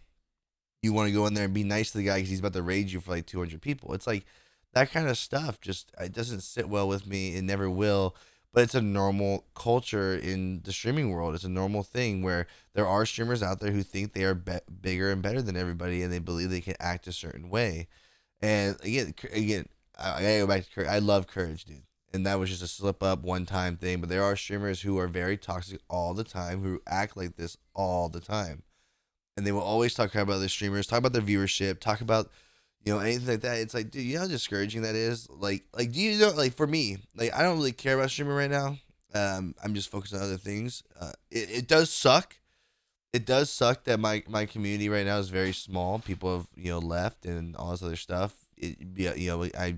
you 0.83 0.92
want 0.92 1.09
to 1.09 1.14
go 1.14 1.26
in 1.26 1.33
there 1.33 1.47
and 1.47 1.54
be 1.54 1.64
nice 1.64 1.92
to 1.92 1.99
the 1.99 2.04
guy 2.04 2.16
because 2.16 2.28
he's 2.28 2.40
about 2.40 2.52
to 2.52 2.62
raid 2.62 2.90
you 2.92 3.00
for 3.00 3.12
like 3.12 3.25
200 3.25 3.62
people. 3.62 3.95
It's 3.95 4.07
like 4.07 4.26
that 4.75 4.92
kind 4.92 5.09
of 5.09 5.16
stuff. 5.16 5.59
Just 5.59 5.90
it 5.99 6.12
doesn't 6.12 6.42
sit 6.42 6.68
well 6.68 6.87
with 6.87 7.07
me. 7.07 7.35
It 7.35 7.45
never 7.45 7.71
will 7.71 8.14
but 8.59 8.65
it's 8.65 8.75
a 8.75 8.83
normal 8.83 9.45
culture 9.55 10.17
in 10.17 10.62
the 10.65 10.73
streaming 10.73 11.12
world. 11.12 11.33
It's 11.33 11.45
a 11.45 11.49
normal 11.49 11.85
thing 11.85 12.23
where 12.23 12.49
there 12.75 12.88
are 12.88 13.07
streamers 13.07 13.41
out 13.41 13.61
there 13.61 13.71
who 13.71 13.85
think 13.85 14.15
they 14.15 14.25
are 14.25 14.35
be- 14.35 14.59
bigger 14.81 15.12
and 15.12 15.23
better 15.23 15.41
than 15.41 15.57
everybody, 15.57 16.03
and 16.03 16.12
they 16.12 16.19
believe 16.19 16.50
they 16.50 16.61
can 16.61 16.75
act 16.81 17.07
a 17.07 17.12
certain 17.12 17.50
way. 17.50 17.87
And 18.43 18.77
again, 18.83 19.15
again, 19.33 19.69
I, 19.97 20.11
gotta 20.23 20.38
go 20.41 20.47
back 20.49 20.65
to 20.65 20.71
courage. 20.73 20.88
I 20.88 20.99
love 20.99 21.29
courage, 21.29 21.67
dude, 21.67 21.85
and 22.12 22.27
that 22.27 22.41
was 22.41 22.50
just 22.50 22.61
a 22.61 22.67
slip 22.67 23.00
up 23.00 23.23
one 23.23 23.47
time 23.47 23.77
thing. 23.77 24.00
But 24.00 24.09
there 24.09 24.25
are 24.25 24.35
streamers 24.35 24.81
who 24.81 24.99
are 24.99 25.07
very 25.07 25.37
toxic 25.37 25.81
all 25.88 26.12
the 26.12 26.25
time, 26.25 26.65
who 26.65 26.83
act 26.85 27.17
like 27.17 27.37
this 27.37 27.57
all 27.77 28.09
the 28.09 28.19
time, 28.19 28.65
and 29.37 29.47
they 29.47 29.53
will 29.53 29.61
always 29.61 29.95
talk 29.95 30.12
about 30.17 30.35
other 30.35 30.49
streamers, 30.49 30.88
talk 30.88 30.99
about 30.99 31.12
their 31.12 31.23
viewership, 31.23 31.79
talk 31.79 32.00
about 32.00 32.29
you 32.85 32.92
know 32.92 33.00
anything 33.00 33.26
like 33.26 33.40
that 33.40 33.58
it's 33.58 33.75
like 33.75 33.90
dude 33.90 34.02
you 34.02 34.14
know 34.14 34.23
how 34.23 34.26
discouraging 34.26 34.82
that 34.82 34.94
is? 34.94 35.28
Like 35.30 35.64
like 35.75 35.92
do 35.92 36.00
you 36.00 36.18
know 36.18 36.30
like 36.30 36.54
for 36.54 36.66
me 36.66 36.99
like 37.14 37.35
i 37.35 37.42
don't 37.42 37.58
really 37.58 37.73
care 37.73 37.97
about 37.99 38.11
streaming 38.11 38.35
right 38.35 38.50
now. 38.50 38.78
Um 39.14 39.54
i'm 39.62 39.75
just 39.75 39.90
focused 39.90 40.14
on 40.14 40.23
other 40.23 40.37
things. 40.37 40.82
Uh 40.99 41.12
it, 41.30 41.50
it 41.50 41.68
does 41.68 41.90
suck. 41.90 42.37
It 43.12 43.26
does 43.26 43.50
suck 43.50 43.85
that 43.85 43.99
my 43.99 44.23
my 44.28 44.47
community 44.47 44.88
right 44.88 45.06
now 45.06 45.18
is 45.18 45.28
very 45.28 45.52
small. 45.52 45.99
People 45.99 46.37
have 46.37 46.47
you 46.56 46.70
know 46.70 46.78
left 46.78 47.26
and 47.26 47.56
all 47.56 47.73
this 47.73 47.82
other 47.82 47.97
stuff. 47.97 48.35
It 48.56 48.76
yeah 48.97 49.14
you 49.14 49.30
know 49.30 49.44
i 49.58 49.76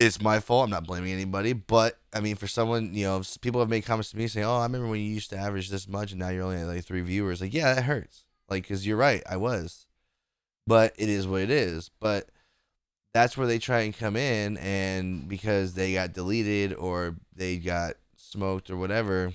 it's 0.00 0.20
my 0.20 0.40
fault. 0.40 0.64
I'm 0.64 0.70
not 0.70 0.86
blaming 0.86 1.12
anybody. 1.12 1.52
But 1.52 1.98
i 2.12 2.20
mean 2.20 2.36
for 2.36 2.46
someone 2.46 2.94
you 2.94 3.04
know 3.04 3.22
people 3.40 3.60
have 3.60 3.70
made 3.70 3.84
comments 3.86 4.10
to 4.10 4.16
me 4.16 4.26
saying 4.26 4.46
oh 4.46 4.56
i 4.58 4.62
remember 4.64 4.88
when 4.88 5.00
you 5.00 5.06
used 5.06 5.30
to 5.30 5.38
average 5.38 5.68
this 5.70 5.88
much 5.88 6.12
and 6.12 6.20
now 6.20 6.28
you're 6.28 6.44
only 6.44 6.58
at 6.58 6.66
like 6.66 6.84
three 6.84 7.00
viewers. 7.02 7.40
Like 7.40 7.54
yeah 7.54 7.74
that 7.74 7.84
hurts. 7.84 8.24
Like 8.50 8.64
because 8.64 8.86
you're 8.86 8.98
right 8.98 9.22
i 9.28 9.36
was 9.38 9.86
but 10.66 10.94
it 10.96 11.08
is 11.08 11.26
what 11.26 11.42
it 11.42 11.50
is. 11.50 11.90
But 12.00 12.28
that's 13.12 13.36
where 13.36 13.46
they 13.46 13.58
try 13.58 13.80
and 13.80 13.96
come 13.96 14.16
in, 14.16 14.56
and 14.58 15.28
because 15.28 15.74
they 15.74 15.94
got 15.94 16.12
deleted 16.12 16.74
or 16.74 17.16
they 17.34 17.56
got 17.58 17.94
smoked 18.16 18.70
or 18.70 18.76
whatever, 18.76 19.32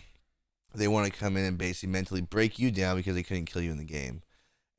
they 0.74 0.88
want 0.88 1.12
to 1.12 1.18
come 1.18 1.38
in 1.38 1.46
and 1.46 1.58
basically 1.58 1.90
mentally 1.92 2.22
break 2.22 2.60
you 2.60 2.72
down 2.72 2.98
because 2.98 3.16
they 3.16 3.24
couldn't 3.24 3.46
kill 3.46 3.62
you 3.62 3.72
in 3.72 3.78
the 3.78 3.84
game, 3.84 4.22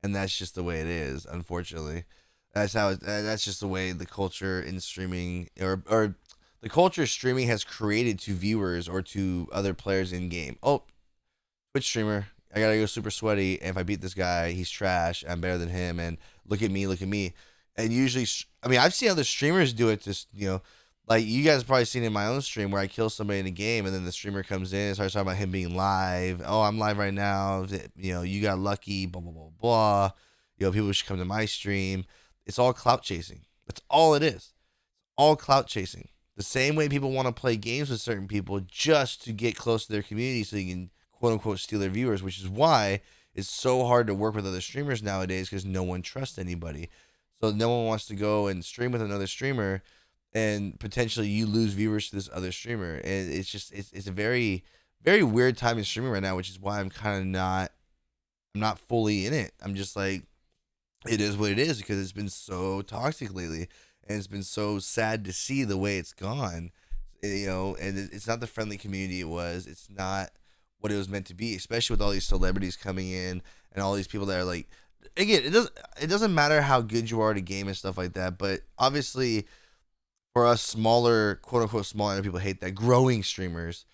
and 0.03 0.15
that's 0.15 0.37
just 0.37 0.55
the 0.55 0.63
way 0.63 0.79
it 0.79 0.87
is. 0.87 1.25
Unfortunately, 1.25 2.05
that's 2.53 2.73
how. 2.73 2.89
It, 2.89 3.01
that's 3.01 3.43
just 3.43 3.59
the 3.59 3.67
way 3.67 3.91
the 3.91 4.05
culture 4.05 4.61
in 4.61 4.79
streaming 4.79 5.49
or 5.59 5.83
or 5.89 6.15
the 6.61 6.69
culture 6.69 7.07
streaming 7.07 7.47
has 7.47 7.63
created 7.63 8.19
to 8.19 8.35
viewers 8.35 8.87
or 8.87 9.01
to 9.01 9.47
other 9.51 9.73
players 9.73 10.13
in 10.13 10.29
game. 10.29 10.57
Oh, 10.61 10.83
Twitch 11.73 11.85
streamer, 11.85 12.27
I 12.53 12.59
gotta 12.59 12.77
go 12.77 12.85
super 12.85 13.11
sweaty. 13.11 13.61
And 13.61 13.71
if 13.71 13.77
I 13.77 13.83
beat 13.83 14.01
this 14.01 14.13
guy, 14.13 14.51
he's 14.51 14.69
trash. 14.69 15.23
I'm 15.27 15.41
better 15.41 15.57
than 15.57 15.69
him. 15.69 15.99
And 15.99 16.17
look 16.47 16.61
at 16.61 16.71
me, 16.71 16.87
look 16.87 17.01
at 17.01 17.07
me. 17.07 17.33
And 17.75 17.91
usually, 17.93 18.27
I 18.63 18.67
mean, 18.67 18.79
I've 18.79 18.93
seen 18.93 19.09
other 19.09 19.23
streamers 19.23 19.73
do 19.73 19.89
it. 19.89 20.01
Just 20.01 20.27
you 20.33 20.47
know, 20.47 20.61
like 21.07 21.25
you 21.25 21.43
guys 21.43 21.57
have 21.57 21.67
probably 21.67 21.85
seen 21.85 22.03
in 22.03 22.13
my 22.13 22.27
own 22.27 22.41
stream 22.41 22.71
where 22.71 22.81
I 22.81 22.87
kill 22.87 23.09
somebody 23.09 23.39
in 23.39 23.45
a 23.45 23.51
game, 23.51 23.85
and 23.85 23.95
then 23.95 24.05
the 24.05 24.11
streamer 24.11 24.43
comes 24.43 24.73
in 24.73 24.79
and 24.79 24.95
starts 24.95 25.13
talking 25.13 25.27
about 25.27 25.37
him 25.37 25.51
being 25.51 25.75
live. 25.75 26.41
Oh, 26.45 26.61
I'm 26.61 26.77
live 26.77 26.97
right 26.97 27.13
now. 27.13 27.65
You 27.95 28.13
know, 28.13 28.21
you 28.21 28.41
got 28.41 28.59
lucky. 28.59 29.05
Blah 29.05 29.21
blah 29.21 29.31
blah 29.31 29.49
blah. 29.59 30.11
You 30.57 30.67
know, 30.67 30.71
people 30.71 30.91
should 30.91 31.07
come 31.07 31.17
to 31.17 31.25
my 31.25 31.45
stream. 31.45 32.05
It's 32.45 32.59
all 32.59 32.73
clout 32.73 33.03
chasing. 33.03 33.45
That's 33.67 33.81
all 33.89 34.13
it 34.15 34.23
is. 34.23 34.33
it 34.33 34.35
is. 34.35 34.53
All 35.15 35.35
clout 35.35 35.67
chasing. 35.67 36.09
The 36.35 36.43
same 36.43 36.75
way 36.75 36.89
people 36.89 37.11
want 37.11 37.27
to 37.27 37.33
play 37.33 37.55
games 37.55 37.89
with 37.89 38.01
certain 38.01 38.27
people 38.27 38.59
just 38.61 39.23
to 39.25 39.31
get 39.31 39.55
close 39.55 39.85
to 39.85 39.91
their 39.91 40.01
community 40.01 40.43
so 40.43 40.57
you 40.57 40.73
can 40.73 40.89
quote 41.21 41.33
unquote 41.33 41.59
steal 41.59 41.79
their 41.79 41.89
viewers, 41.89 42.23
which 42.23 42.39
is 42.39 42.49
why 42.49 42.99
it's 43.35 43.47
so 43.47 43.85
hard 43.85 44.07
to 44.07 44.15
work 44.15 44.33
with 44.33 44.47
other 44.47 44.59
streamers 44.59 45.03
nowadays 45.03 45.49
because 45.49 45.63
no 45.63 45.83
one 45.83 46.01
trusts 46.01 46.39
anybody. 46.39 46.89
So 47.39 47.51
no 47.51 47.69
one 47.69 47.85
wants 47.85 48.05
to 48.07 48.15
go 48.15 48.47
and 48.47 48.65
stream 48.65 48.91
with 48.91 49.03
another 49.03 49.27
streamer, 49.27 49.83
and 50.33 50.79
potentially 50.79 51.27
you 51.27 51.45
lose 51.45 51.73
viewers 51.73 52.09
to 52.09 52.15
this 52.15 52.29
other 52.33 52.51
streamer. 52.51 52.95
And 52.95 53.31
it's 53.31 53.49
just 53.49 53.71
it's 53.71 53.91
it's 53.91 54.07
a 54.07 54.11
very 54.11 54.63
very 55.03 55.21
weird 55.21 55.57
time 55.57 55.77
in 55.77 55.83
streaming 55.83 56.11
right 56.11 56.23
now, 56.23 56.35
which 56.35 56.49
is 56.49 56.59
why 56.59 56.79
I'm 56.79 56.89
kind 56.89 57.19
of 57.19 57.27
not 57.27 57.71
I'm 58.55 58.61
not 58.61 58.79
fully 58.79 59.27
in 59.27 59.33
it. 59.33 59.53
I'm 59.61 59.75
just 59.75 59.95
like 59.95 60.23
it 61.07 61.21
is 61.21 61.37
what 61.37 61.51
it 61.51 61.59
is 61.59 61.77
because 61.77 62.01
it's 62.01 62.11
been 62.11 62.29
so 62.29 62.81
toxic 62.81 63.31
lately, 63.31 63.67
and 64.07 64.17
it's 64.17 64.27
been 64.27 64.43
so 64.43 64.79
sad 64.79 65.23
to 65.25 65.33
see 65.33 65.63
the 65.63 65.77
way 65.77 65.99
it's 65.99 66.13
gone. 66.13 66.71
You 67.21 67.45
know, 67.45 67.75
and 67.79 68.09
it's 68.11 68.27
not 68.27 68.39
the 68.39 68.47
friendly 68.47 68.77
community 68.77 69.19
it 69.19 69.29
was. 69.29 69.67
It's 69.67 69.87
not 69.87 70.31
what 70.81 70.91
it 70.91 70.97
was 70.97 71.09
meant 71.09 71.25
to 71.27 71.33
be, 71.33 71.55
especially 71.55 71.93
with 71.93 72.01
all 72.01 72.11
these 72.11 72.27
celebrities 72.27 72.75
coming 72.75 73.09
in 73.09 73.41
and 73.71 73.81
all 73.81 73.93
these 73.93 74.07
people 74.07 74.25
that 74.27 74.39
are 74.39 74.43
like 74.43 74.67
again, 75.17 75.43
it 75.43 75.51
doesn't 75.51 75.73
it 76.01 76.07
doesn't 76.07 76.35
matter 76.35 76.61
how 76.61 76.81
good 76.81 77.09
you 77.09 77.21
are 77.21 77.31
at 77.31 77.37
a 77.37 77.41
game 77.41 77.67
and 77.67 77.77
stuff 77.77 77.97
like 77.97 78.13
that, 78.13 78.37
but 78.37 78.61
obviously 78.77 79.47
for 80.33 80.45
us 80.45 80.61
smaller 80.61 81.35
quote 81.35 81.63
unquote 81.63 81.85
smaller 81.85 82.21
people 82.21 82.39
hate 82.39 82.61
that 82.61 82.71
growing 82.71 83.23
streamers, 83.23 83.85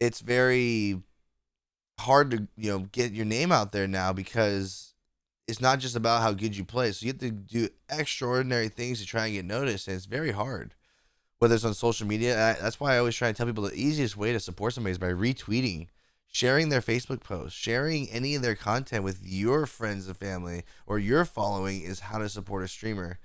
it's 0.00 0.20
very 0.20 1.02
hard 2.00 2.30
to, 2.30 2.48
you 2.56 2.70
know, 2.70 2.78
get 2.92 3.12
your 3.12 3.24
name 3.24 3.52
out 3.52 3.72
there 3.72 3.88
now 3.88 4.12
because 4.12 4.94
it's 5.46 5.60
not 5.60 5.78
just 5.78 5.96
about 5.96 6.22
how 6.22 6.32
good 6.32 6.56
you 6.56 6.64
play. 6.64 6.92
So 6.92 7.06
you 7.06 7.12
have 7.12 7.20
to 7.20 7.30
do 7.30 7.68
extraordinary 7.90 8.68
things 8.68 9.00
to 9.00 9.06
try 9.06 9.26
and 9.26 9.34
get 9.34 9.44
noticed, 9.44 9.88
and 9.88 9.96
it's 9.96 10.04
very 10.06 10.30
hard. 10.30 10.74
Whether 11.38 11.54
it's 11.54 11.64
on 11.64 11.74
social 11.74 12.06
media, 12.06 12.34
that's 12.60 12.80
why 12.80 12.94
I 12.94 12.98
always 12.98 13.14
try 13.14 13.28
and 13.28 13.36
tell 13.36 13.46
people 13.46 13.64
the 13.64 13.74
easiest 13.74 14.16
way 14.16 14.32
to 14.32 14.40
support 14.40 14.74
somebody 14.74 14.92
is 14.92 14.98
by 14.98 15.12
retweeting 15.12 15.86
sharing 16.30 16.68
their 16.68 16.80
Facebook 16.80 17.20
posts, 17.20 17.58
sharing 17.58 18.08
any 18.10 18.34
of 18.34 18.42
their 18.42 18.54
content 18.54 19.02
with 19.02 19.20
your 19.24 19.66
friends 19.66 20.06
and 20.06 20.16
family 20.16 20.62
or 20.86 20.98
your 20.98 21.24
following 21.24 21.82
is 21.82 22.00
how 22.00 22.18
to 22.18 22.28
support 22.28 22.62
a 22.62 22.68
streamer. 22.68 23.18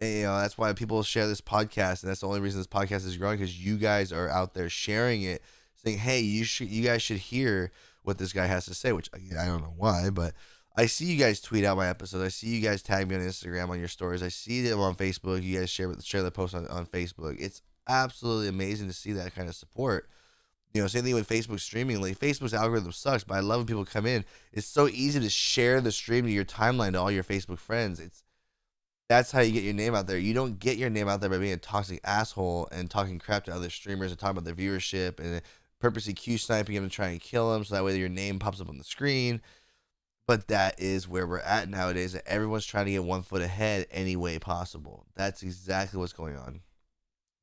And, 0.00 0.14
you 0.14 0.22
know, 0.22 0.38
that's 0.38 0.56
why 0.56 0.72
people 0.72 1.02
share 1.02 1.26
this 1.26 1.40
podcast, 1.40 2.02
and 2.02 2.10
that's 2.10 2.20
the 2.20 2.26
only 2.26 2.40
reason 2.40 2.60
this 2.60 2.66
podcast 2.66 3.06
is 3.06 3.16
growing 3.16 3.38
because 3.38 3.64
you 3.64 3.76
guys 3.76 4.12
are 4.12 4.28
out 4.28 4.54
there 4.54 4.68
sharing 4.68 5.22
it, 5.22 5.42
saying, 5.74 5.98
"Hey, 5.98 6.20
you 6.20 6.44
should, 6.44 6.68
you 6.68 6.82
guys 6.84 7.02
should 7.02 7.18
hear 7.18 7.70
what 8.02 8.18
this 8.18 8.32
guy 8.32 8.46
has 8.46 8.64
to 8.66 8.74
say." 8.74 8.92
Which 8.92 9.08
I 9.14 9.46
don't 9.46 9.62
know 9.62 9.74
why, 9.76 10.10
but 10.10 10.34
I 10.76 10.86
see 10.86 11.04
you 11.06 11.16
guys 11.16 11.40
tweet 11.40 11.64
out 11.64 11.76
my 11.76 11.88
episodes. 11.88 12.24
I 12.24 12.28
see 12.28 12.48
you 12.48 12.60
guys 12.60 12.82
tag 12.82 13.08
me 13.08 13.14
on 13.14 13.20
Instagram 13.20 13.68
on 13.68 13.78
your 13.78 13.88
stories. 13.88 14.22
I 14.22 14.28
see 14.28 14.62
them 14.62 14.80
on 14.80 14.96
Facebook. 14.96 15.42
You 15.42 15.60
guys 15.60 15.70
share 15.70 15.92
share 16.02 16.22
the 16.22 16.32
post 16.32 16.54
on, 16.54 16.66
on 16.66 16.86
Facebook. 16.86 17.36
It's 17.38 17.62
absolutely 17.88 18.48
amazing 18.48 18.88
to 18.88 18.92
see 18.94 19.12
that 19.12 19.34
kind 19.34 19.48
of 19.48 19.54
support. 19.54 20.08
You 20.74 20.82
know, 20.82 20.88
same 20.88 21.04
thing 21.04 21.14
with 21.14 21.28
Facebook 21.28 21.60
streaming. 21.60 22.00
Like 22.00 22.18
Facebook's 22.18 22.52
algorithm 22.52 22.90
sucks, 22.90 23.22
but 23.22 23.36
I 23.36 23.40
love 23.40 23.60
when 23.60 23.66
people 23.66 23.84
come 23.84 24.06
in. 24.06 24.24
It's 24.52 24.66
so 24.66 24.88
easy 24.88 25.20
to 25.20 25.30
share 25.30 25.80
the 25.80 25.92
stream 25.92 26.26
to 26.26 26.32
your 26.32 26.44
timeline 26.44 26.92
to 26.92 27.00
all 27.00 27.12
your 27.12 27.22
Facebook 27.22 27.58
friends. 27.58 28.00
It's 28.00 28.24
that's 29.08 29.30
how 29.30 29.40
you 29.40 29.52
get 29.52 29.62
your 29.62 29.74
name 29.74 29.94
out 29.94 30.06
there. 30.06 30.18
You 30.18 30.34
don't 30.34 30.58
get 30.58 30.76
your 30.76 30.90
name 30.90 31.08
out 31.08 31.20
there 31.20 31.30
by 31.30 31.38
being 31.38 31.52
a 31.52 31.58
toxic 31.58 32.00
asshole 32.04 32.68
and 32.72 32.90
talking 32.90 33.18
crap 33.18 33.44
to 33.44 33.54
other 33.54 33.70
streamers 33.70 34.10
and 34.10 34.18
talking 34.18 34.36
about 34.36 34.44
their 34.44 34.54
viewership 34.54 35.20
and 35.20 35.42
purposely 35.78 36.14
Q 36.14 36.38
sniping 36.38 36.74
them 36.74 36.88
to 36.88 36.94
try 36.94 37.08
and 37.08 37.20
kill 37.20 37.52
them 37.52 37.64
so 37.64 37.74
that 37.74 37.84
way 37.84 37.96
your 37.96 38.08
name 38.08 38.38
pops 38.38 38.60
up 38.60 38.68
on 38.68 38.78
the 38.78 38.84
screen. 38.84 39.40
But 40.26 40.48
that 40.48 40.80
is 40.80 41.06
where 41.06 41.26
we're 41.26 41.40
at 41.40 41.68
nowadays. 41.68 42.18
Everyone's 42.26 42.64
trying 42.64 42.86
to 42.86 42.92
get 42.92 43.04
one 43.04 43.22
foot 43.22 43.42
ahead 43.42 43.86
any 43.90 44.16
way 44.16 44.38
possible. 44.38 45.04
That's 45.14 45.42
exactly 45.42 46.00
what's 46.00 46.14
going 46.14 46.36
on. 46.36 46.60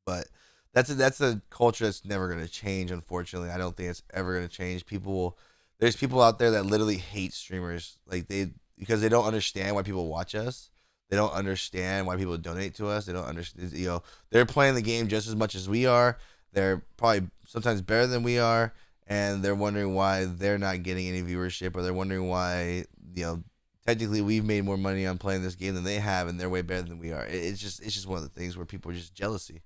But 0.06 0.28
that's 0.74 0.90
a, 0.90 0.96
that's 0.96 1.22
a 1.22 1.42
culture 1.50 1.86
that's 1.86 2.06
never 2.06 2.28
going 2.28 2.46
to 2.46 2.52
change. 2.52 2.92
Unfortunately, 2.92 3.50
I 3.50 3.58
don't 3.58 3.76
think 3.76 3.90
it's 3.90 4.04
ever 4.14 4.36
going 4.36 4.48
to 4.48 4.54
change. 4.54 4.86
People 4.86 5.14
will. 5.14 5.38
There's 5.80 5.96
people 5.96 6.22
out 6.22 6.38
there 6.38 6.52
that 6.52 6.66
literally 6.66 6.98
hate 6.98 7.34
streamers, 7.34 7.98
like 8.06 8.28
they 8.28 8.52
because 8.78 9.02
they 9.02 9.10
don't 9.10 9.26
understand 9.26 9.76
why 9.76 9.84
people 9.84 10.08
watch 10.08 10.36
us. 10.36 10.70
They 11.10 11.18
don't 11.18 11.34
understand 11.34 12.08
why 12.08 12.16
people 12.16 12.38
donate 12.38 12.76
to 12.76 12.88
us. 12.88 13.06
They 13.06 13.14
don't 13.14 13.26
understand. 13.26 13.74
You 13.74 13.88
know, 13.88 14.04
they're 14.30 14.46
playing 14.46 14.76
the 14.76 14.82
game 14.82 15.08
just 15.08 15.28
as 15.28 15.36
much 15.36 15.56
as 15.56 15.68
we 15.68 15.86
are. 15.86 16.18
They're 16.54 16.84
probably 16.98 17.28
sometimes 17.46 17.82
better 17.82 18.08
than 18.08 18.24
we 18.24 18.40
are, 18.40 18.74
and 19.08 19.44
they're 19.44 19.56
wondering 19.56 19.94
why 19.94 20.26
they're 20.26 20.58
not 20.58 20.84
getting 20.84 21.08
any 21.08 21.22
viewership, 21.22 21.76
or 21.76 21.82
they're 21.82 21.94
wondering 21.94 22.30
why 22.30 22.86
you 23.14 23.24
know 23.24 23.44
technically 23.86 24.22
we've 24.22 24.46
made 24.46 24.64
more 24.64 24.78
money 24.78 25.06
on 25.06 25.18
playing 25.18 25.42
this 25.44 25.56
game 25.56 25.76
than 25.76 25.84
they 25.84 25.96
have, 25.96 26.28
and 26.28 26.40
they're 26.40 26.50
way 26.50 26.62
better 26.62 26.84
than 26.84 27.00
we 27.00 27.12
are. 27.12 27.26
It's 27.26 27.60
just 27.60 27.82
it's 27.82 27.94
just 27.94 28.08
one 28.08 28.18
of 28.18 28.24
the 28.24 28.40
things 28.40 28.56
where 28.56 28.66
people 28.66 28.92
are 28.92 28.96
just 28.96 29.14
jealousy. 29.14 29.62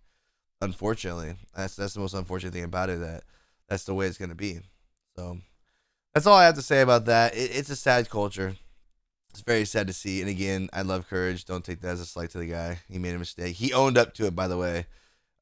Unfortunately, 0.61 1.35
that's 1.55 1.75
that's 1.75 1.93
the 1.93 1.99
most 1.99 2.13
unfortunate 2.13 2.53
thing 2.53 2.63
about 2.63 2.89
it. 2.89 2.99
That 2.99 3.23
that's 3.67 3.83
the 3.83 3.93
way 3.93 4.07
it's 4.07 4.17
gonna 4.17 4.35
be. 4.35 4.59
So 5.15 5.39
that's 6.13 6.25
all 6.25 6.37
I 6.37 6.45
have 6.45 6.55
to 6.55 6.61
say 6.61 6.81
about 6.81 7.05
that. 7.05 7.35
It, 7.35 7.55
it's 7.55 7.69
a 7.69 7.75
sad 7.75 8.09
culture. 8.09 8.55
It's 9.31 9.41
very 9.41 9.65
sad 9.65 9.87
to 9.87 9.93
see. 9.93 10.21
And 10.21 10.29
again, 10.29 10.69
I 10.71 10.81
love 10.81 11.09
courage. 11.09 11.43
Don't 11.43 11.63
take 11.63 11.81
that 11.81 11.89
as 11.89 11.99
a 11.99 12.05
slight 12.05 12.29
to 12.31 12.37
the 12.37 12.47
guy. 12.47 12.79
He 12.89 12.99
made 12.99 13.15
a 13.15 13.19
mistake. 13.19 13.55
He 13.57 13.73
owned 13.73 13.97
up 13.97 14.13
to 14.13 14.25
it, 14.25 14.35
by 14.35 14.47
the 14.47 14.57
way. 14.57 14.85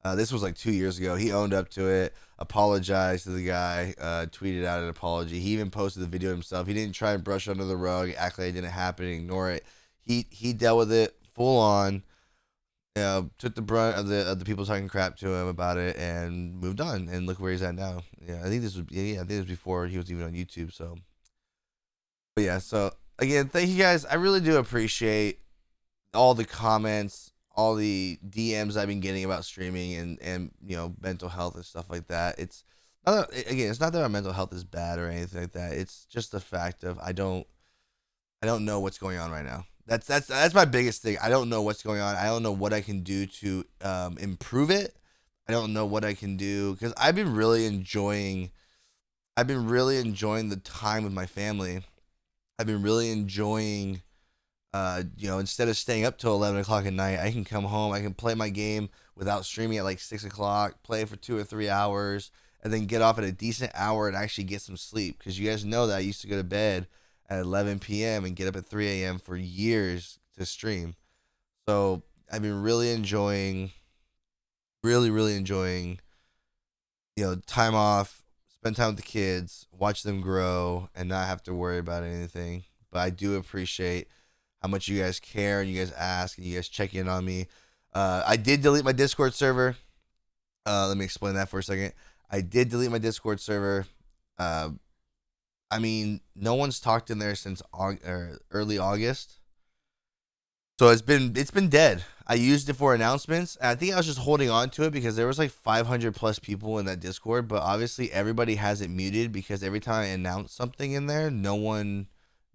Uh, 0.04 0.14
this 0.14 0.32
was 0.32 0.42
like 0.42 0.56
two 0.56 0.72
years 0.72 0.98
ago. 0.98 1.14
He 1.14 1.32
owned 1.32 1.54
up 1.54 1.70
to 1.70 1.88
it, 1.88 2.12
apologized 2.38 3.24
to 3.24 3.30
the 3.30 3.46
guy, 3.46 3.94
uh, 3.98 4.26
tweeted 4.26 4.64
out 4.64 4.82
an 4.82 4.88
apology. 4.88 5.38
He 5.38 5.50
even 5.50 5.70
posted 5.70 6.02
the 6.02 6.08
video 6.08 6.30
himself. 6.30 6.66
He 6.66 6.74
didn't 6.74 6.94
try 6.94 7.12
and 7.12 7.24
brush 7.24 7.48
under 7.48 7.64
the 7.64 7.76
rug, 7.76 8.10
act 8.18 8.38
like 8.38 8.48
it 8.48 8.52
didn't 8.52 8.70
happen, 8.70 9.06
ignore 9.06 9.50
it. 9.50 9.64
He 10.02 10.26
he 10.28 10.52
dealt 10.52 10.78
with 10.78 10.92
it 10.92 11.16
full 11.32 11.58
on. 11.58 12.02
Uh, 12.96 13.22
took 13.38 13.56
the 13.56 13.62
brunt 13.62 13.98
of 13.98 14.06
the 14.06 14.30
of 14.30 14.38
the 14.38 14.44
people 14.44 14.64
talking 14.64 14.86
crap 14.86 15.16
to 15.16 15.26
him 15.26 15.48
about 15.48 15.78
it 15.78 15.96
and 15.96 16.60
moved 16.60 16.80
on. 16.80 17.08
And 17.08 17.26
look 17.26 17.40
where 17.40 17.50
he's 17.50 17.62
at 17.62 17.74
now. 17.74 18.02
Yeah, 18.24 18.40
I 18.44 18.48
think 18.48 18.62
this 18.62 18.76
was 18.76 18.84
yeah, 18.90 19.14
I 19.14 19.16
think 19.18 19.28
this 19.28 19.38
was 19.40 19.48
before 19.48 19.86
he 19.86 19.96
was 19.96 20.10
even 20.12 20.24
on 20.24 20.32
YouTube. 20.32 20.72
So, 20.72 20.96
but 22.36 22.44
yeah, 22.44 22.58
so 22.58 22.92
again, 23.18 23.48
thank 23.48 23.68
you 23.68 23.78
guys. 23.78 24.04
I 24.04 24.14
really 24.14 24.40
do 24.40 24.58
appreciate 24.58 25.40
all 26.14 26.34
the 26.34 26.44
comments, 26.44 27.32
all 27.56 27.74
the 27.74 28.18
DMs 28.28 28.76
I've 28.76 28.88
been 28.88 29.00
getting 29.00 29.24
about 29.24 29.44
streaming 29.44 29.94
and 29.94 30.18
and 30.22 30.50
you 30.64 30.76
know 30.76 30.94
mental 31.00 31.28
health 31.28 31.56
and 31.56 31.64
stuff 31.64 31.90
like 31.90 32.06
that. 32.06 32.38
It's 32.38 32.62
not 33.04 33.30
that, 33.30 33.50
again, 33.50 33.70
it's 33.70 33.80
not 33.80 33.92
that 33.92 34.02
our 34.02 34.08
mental 34.08 34.32
health 34.32 34.52
is 34.52 34.64
bad 34.64 34.98
or 34.98 35.08
anything 35.08 35.40
like 35.40 35.52
that. 35.52 35.72
It's 35.72 36.06
just 36.06 36.30
the 36.30 36.40
fact 36.40 36.84
of 36.84 36.98
I 37.00 37.10
don't 37.12 37.46
I 38.40 38.46
don't 38.46 38.64
know 38.64 38.80
what's 38.80 38.98
going 38.98 39.18
on 39.18 39.30
right 39.30 39.44
now. 39.44 39.66
That's 39.86 40.06
that's 40.06 40.26
that's 40.28 40.54
my 40.54 40.64
biggest 40.64 41.02
thing. 41.02 41.18
I 41.22 41.28
don't 41.28 41.50
know 41.50 41.62
what's 41.62 41.82
going 41.82 42.00
on. 42.00 42.16
I 42.16 42.24
don't 42.26 42.42
know 42.42 42.52
what 42.52 42.72
I 42.72 42.80
can 42.80 43.02
do 43.02 43.26
to 43.26 43.64
um, 43.82 44.16
improve 44.18 44.70
it. 44.70 44.96
I 45.46 45.52
don't 45.52 45.74
know 45.74 45.84
what 45.84 46.04
I 46.04 46.14
can 46.14 46.36
do 46.36 46.72
because 46.72 46.94
I've 46.96 47.14
been 47.14 47.34
really 47.34 47.66
enjoying. 47.66 48.50
I've 49.36 49.46
been 49.46 49.66
really 49.68 49.98
enjoying 49.98 50.48
the 50.48 50.56
time 50.56 51.04
with 51.04 51.12
my 51.12 51.26
family. 51.26 51.82
I've 52.58 52.66
been 52.66 52.82
really 52.82 53.10
enjoying. 53.10 54.00
Uh, 54.72 55.04
you 55.16 55.28
know, 55.28 55.38
instead 55.38 55.68
of 55.68 55.76
staying 55.76 56.04
up 56.04 56.18
till 56.18 56.34
eleven 56.34 56.60
o'clock 56.60 56.86
at 56.86 56.92
night, 56.92 57.20
I 57.20 57.30
can 57.30 57.44
come 57.44 57.64
home. 57.64 57.92
I 57.92 58.00
can 58.00 58.14
play 58.14 58.34
my 58.34 58.48
game 58.48 58.88
without 59.14 59.44
streaming 59.44 59.78
at 59.78 59.84
like 59.84 60.00
six 60.00 60.24
o'clock. 60.24 60.82
Play 60.82 61.04
for 61.04 61.16
two 61.16 61.36
or 61.36 61.44
three 61.44 61.68
hours, 61.68 62.30
and 62.62 62.72
then 62.72 62.86
get 62.86 63.02
off 63.02 63.18
at 63.18 63.24
a 63.24 63.32
decent 63.32 63.70
hour 63.74 64.08
and 64.08 64.16
actually 64.16 64.44
get 64.44 64.62
some 64.62 64.78
sleep. 64.78 65.18
Because 65.18 65.38
you 65.38 65.48
guys 65.48 65.64
know 65.64 65.86
that 65.86 65.96
I 65.96 66.00
used 66.00 66.22
to 66.22 66.26
go 66.26 66.36
to 66.36 66.44
bed 66.44 66.86
at 67.28 67.40
11 67.40 67.78
p.m. 67.78 68.24
and 68.24 68.36
get 68.36 68.48
up 68.48 68.56
at 68.56 68.66
3 68.66 69.02
a.m. 69.02 69.18
for 69.18 69.36
years 69.36 70.18
to 70.38 70.44
stream. 70.44 70.94
So 71.66 72.02
I've 72.30 72.42
been 72.42 72.62
really 72.62 72.90
enjoying, 72.92 73.70
really, 74.82 75.10
really 75.10 75.36
enjoying, 75.36 76.00
you 77.16 77.24
know, 77.24 77.36
time 77.46 77.74
off, 77.74 78.22
spend 78.48 78.76
time 78.76 78.88
with 78.88 78.96
the 78.96 79.02
kids, 79.02 79.66
watch 79.72 80.02
them 80.02 80.20
grow, 80.20 80.88
and 80.94 81.08
not 81.08 81.26
have 81.26 81.42
to 81.44 81.54
worry 81.54 81.78
about 81.78 82.02
anything. 82.02 82.64
But 82.90 83.00
I 83.00 83.10
do 83.10 83.36
appreciate 83.36 84.08
how 84.62 84.68
much 84.68 84.88
you 84.88 85.00
guys 85.00 85.20
care 85.20 85.60
and 85.60 85.70
you 85.70 85.78
guys 85.78 85.92
ask 85.92 86.38
and 86.38 86.46
you 86.46 86.56
guys 86.56 86.68
check 86.68 86.94
in 86.94 87.08
on 87.08 87.24
me. 87.24 87.46
Uh, 87.92 88.22
I 88.26 88.36
did 88.36 88.62
delete 88.62 88.84
my 88.84 88.92
Discord 88.92 89.34
server. 89.34 89.76
Uh, 90.66 90.88
let 90.88 90.96
me 90.96 91.04
explain 91.04 91.34
that 91.34 91.48
for 91.48 91.58
a 91.58 91.62
second. 91.62 91.92
I 92.30 92.40
did 92.40 92.70
delete 92.70 92.90
my 92.90 92.98
Discord 92.98 93.40
server. 93.40 93.86
Uh, 94.38 94.70
I 95.74 95.80
mean, 95.80 96.20
no 96.36 96.54
one's 96.54 96.78
talked 96.78 97.10
in 97.10 97.18
there 97.18 97.34
since 97.34 97.60
early 98.52 98.78
August. 98.78 99.40
So 100.78 100.90
it's 100.90 101.02
been 101.02 101.32
it's 101.36 101.50
been 101.50 101.68
dead. 101.68 102.04
I 102.28 102.34
used 102.34 102.68
it 102.68 102.74
for 102.74 102.94
announcements. 102.94 103.58
I 103.60 103.74
think 103.74 103.92
I 103.92 103.96
was 103.96 104.06
just 104.06 104.20
holding 104.20 104.50
on 104.50 104.70
to 104.70 104.84
it 104.84 104.92
because 104.92 105.16
there 105.16 105.26
was 105.26 105.38
like 105.38 105.50
500 105.50 106.14
plus 106.14 106.38
people 106.38 106.78
in 106.78 106.86
that 106.86 107.00
Discord, 107.00 107.48
but 107.48 107.60
obviously 107.60 108.12
everybody 108.12 108.54
has 108.54 108.80
it 108.82 108.88
muted 108.88 109.32
because 109.32 109.64
every 109.64 109.80
time 109.80 110.02
I 110.02 110.06
announce 110.06 110.52
something 110.52 110.92
in 110.92 111.08
there, 111.08 111.28
no 111.28 111.56
one 111.56 112.06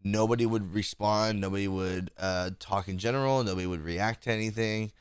nobody 0.01 0.45
would 0.45 0.73
respond, 0.73 1.41
nobody 1.41 1.67
would 1.67 2.11
uh, 2.17 2.51
talk 2.57 2.87
in 2.87 2.99
general, 2.99 3.43
nobody 3.43 3.67
would 3.67 3.81
react 3.81 4.23
to 4.23 4.31
anything. 4.31 4.93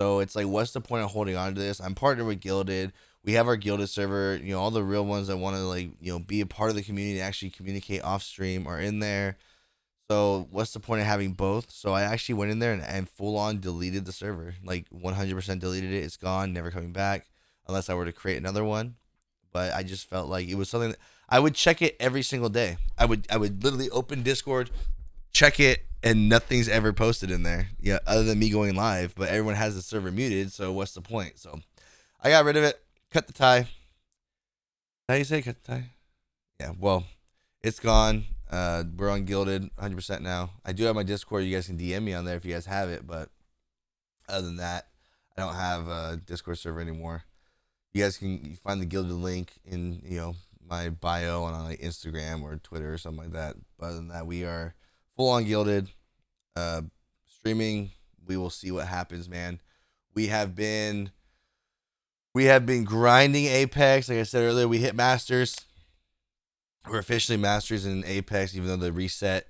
So 0.00 0.18
it's 0.18 0.34
like, 0.34 0.46
what's 0.48 0.72
the 0.72 0.80
point 0.80 1.04
of 1.04 1.12
holding 1.12 1.36
on 1.36 1.54
to 1.54 1.60
this? 1.60 1.78
I'm 1.78 1.94
partnered 1.94 2.26
with 2.26 2.40
Gilded. 2.40 2.92
We 3.24 3.34
have 3.34 3.46
our 3.46 3.56
Gilded 3.56 3.88
server. 3.88 4.38
You 4.42 4.54
know, 4.54 4.60
all 4.60 4.70
the 4.70 4.82
real 4.82 5.04
ones 5.04 5.28
that 5.28 5.36
want 5.36 5.56
to 5.56 5.62
like, 5.62 5.90
you 6.00 6.12
know, 6.12 6.18
be 6.18 6.40
a 6.40 6.46
part 6.46 6.70
of 6.70 6.76
the 6.76 6.82
community, 6.82 7.20
actually 7.20 7.50
communicate 7.50 8.02
off 8.02 8.22
stream 8.22 8.66
are 8.66 8.80
in 8.80 9.00
there. 9.00 9.36
So 10.10 10.48
what's 10.50 10.72
the 10.72 10.80
point 10.80 11.02
of 11.02 11.06
having 11.06 11.34
both? 11.34 11.70
So 11.70 11.92
I 11.92 12.02
actually 12.02 12.34
went 12.34 12.50
in 12.50 12.58
there 12.58 12.72
and, 12.72 12.82
and 12.82 13.08
full 13.08 13.36
on 13.36 13.60
deleted 13.60 14.06
the 14.06 14.12
server, 14.12 14.54
like 14.64 14.90
100% 14.90 15.60
deleted 15.60 15.92
it. 15.92 16.02
It's 16.02 16.16
gone, 16.16 16.52
never 16.52 16.72
coming 16.72 16.92
back, 16.92 17.28
unless 17.68 17.88
I 17.88 17.94
were 17.94 18.06
to 18.06 18.12
create 18.12 18.36
another 18.36 18.64
one. 18.64 18.96
But 19.52 19.72
I 19.72 19.84
just 19.84 20.08
felt 20.08 20.28
like 20.28 20.48
it 20.48 20.56
was 20.56 20.68
something 20.68 20.90
that 20.90 20.98
I 21.28 21.38
would 21.38 21.54
check 21.54 21.80
it 21.80 21.96
every 22.00 22.22
single 22.22 22.48
day. 22.48 22.76
I 22.98 23.04
would 23.04 23.26
I 23.30 23.36
would 23.36 23.62
literally 23.62 23.88
open 23.90 24.24
Discord, 24.24 24.70
check 25.32 25.60
it, 25.60 25.86
and 26.02 26.28
nothing's 26.28 26.68
ever 26.68 26.92
posted 26.92 27.30
in 27.30 27.44
there. 27.44 27.68
Yeah, 27.80 28.00
other 28.04 28.24
than 28.24 28.40
me 28.40 28.50
going 28.50 28.74
live. 28.74 29.14
But 29.14 29.28
everyone 29.28 29.54
has 29.54 29.76
the 29.76 29.82
server 29.82 30.10
muted, 30.10 30.52
so 30.52 30.72
what's 30.72 30.92
the 30.92 31.00
point? 31.00 31.38
So 31.38 31.60
I 32.20 32.30
got 32.30 32.44
rid 32.44 32.56
of 32.56 32.64
it. 32.64 32.80
Cut 33.10 33.26
the 33.26 33.32
tie. 33.32 33.66
How 35.08 35.16
you 35.16 35.24
say 35.24 35.42
cut 35.42 35.56
the 35.64 35.72
tie? 35.72 35.90
Yeah. 36.60 36.72
Well, 36.78 37.04
it's 37.60 37.80
gone. 37.80 38.26
Uh, 38.48 38.84
we're 38.96 39.10
on 39.10 39.24
Gilded 39.24 39.68
100% 39.76 40.20
now. 40.20 40.50
I 40.64 40.72
do 40.72 40.84
have 40.84 40.94
my 40.94 41.02
Discord. 41.02 41.42
You 41.42 41.52
guys 41.52 41.66
can 41.66 41.76
DM 41.76 42.04
me 42.04 42.14
on 42.14 42.24
there 42.24 42.36
if 42.36 42.44
you 42.44 42.52
guys 42.52 42.66
have 42.66 42.88
it. 42.88 43.04
But 43.04 43.28
other 44.28 44.46
than 44.46 44.58
that, 44.58 44.86
I 45.36 45.42
don't 45.42 45.54
have 45.54 45.88
a 45.88 46.20
Discord 46.24 46.58
server 46.58 46.80
anymore. 46.80 47.24
You 47.92 48.04
guys 48.04 48.16
can 48.16 48.56
find 48.62 48.80
the 48.80 48.86
Gilded 48.86 49.10
link 49.10 49.58
in 49.64 50.02
you 50.04 50.18
know 50.18 50.36
my 50.64 50.90
bio 50.90 51.42
on 51.42 51.64
like 51.64 51.80
Instagram 51.80 52.42
or 52.44 52.56
Twitter 52.56 52.92
or 52.92 52.98
something 52.98 53.24
like 53.24 53.32
that. 53.32 53.56
But 53.76 53.86
other 53.86 53.96
than 53.96 54.08
that, 54.08 54.28
we 54.28 54.44
are 54.44 54.74
full 55.16 55.30
on 55.30 55.44
Gilded. 55.44 55.88
Uh, 56.54 56.82
streaming. 57.26 57.90
We 58.24 58.36
will 58.36 58.50
see 58.50 58.70
what 58.70 58.86
happens, 58.86 59.28
man. 59.28 59.60
We 60.14 60.28
have 60.28 60.54
been 60.54 61.10
we 62.34 62.44
have 62.44 62.64
been 62.66 62.84
grinding 62.84 63.46
Apex. 63.46 64.08
Like 64.08 64.18
I 64.18 64.22
said 64.22 64.42
earlier, 64.42 64.68
we 64.68 64.78
hit 64.78 64.94
Masters. 64.94 65.56
We're 66.88 66.98
officially 66.98 67.36
Masters 67.36 67.84
in 67.84 68.04
Apex, 68.04 68.54
even 68.54 68.68
though 68.68 68.76
the 68.76 68.92
reset 68.92 69.48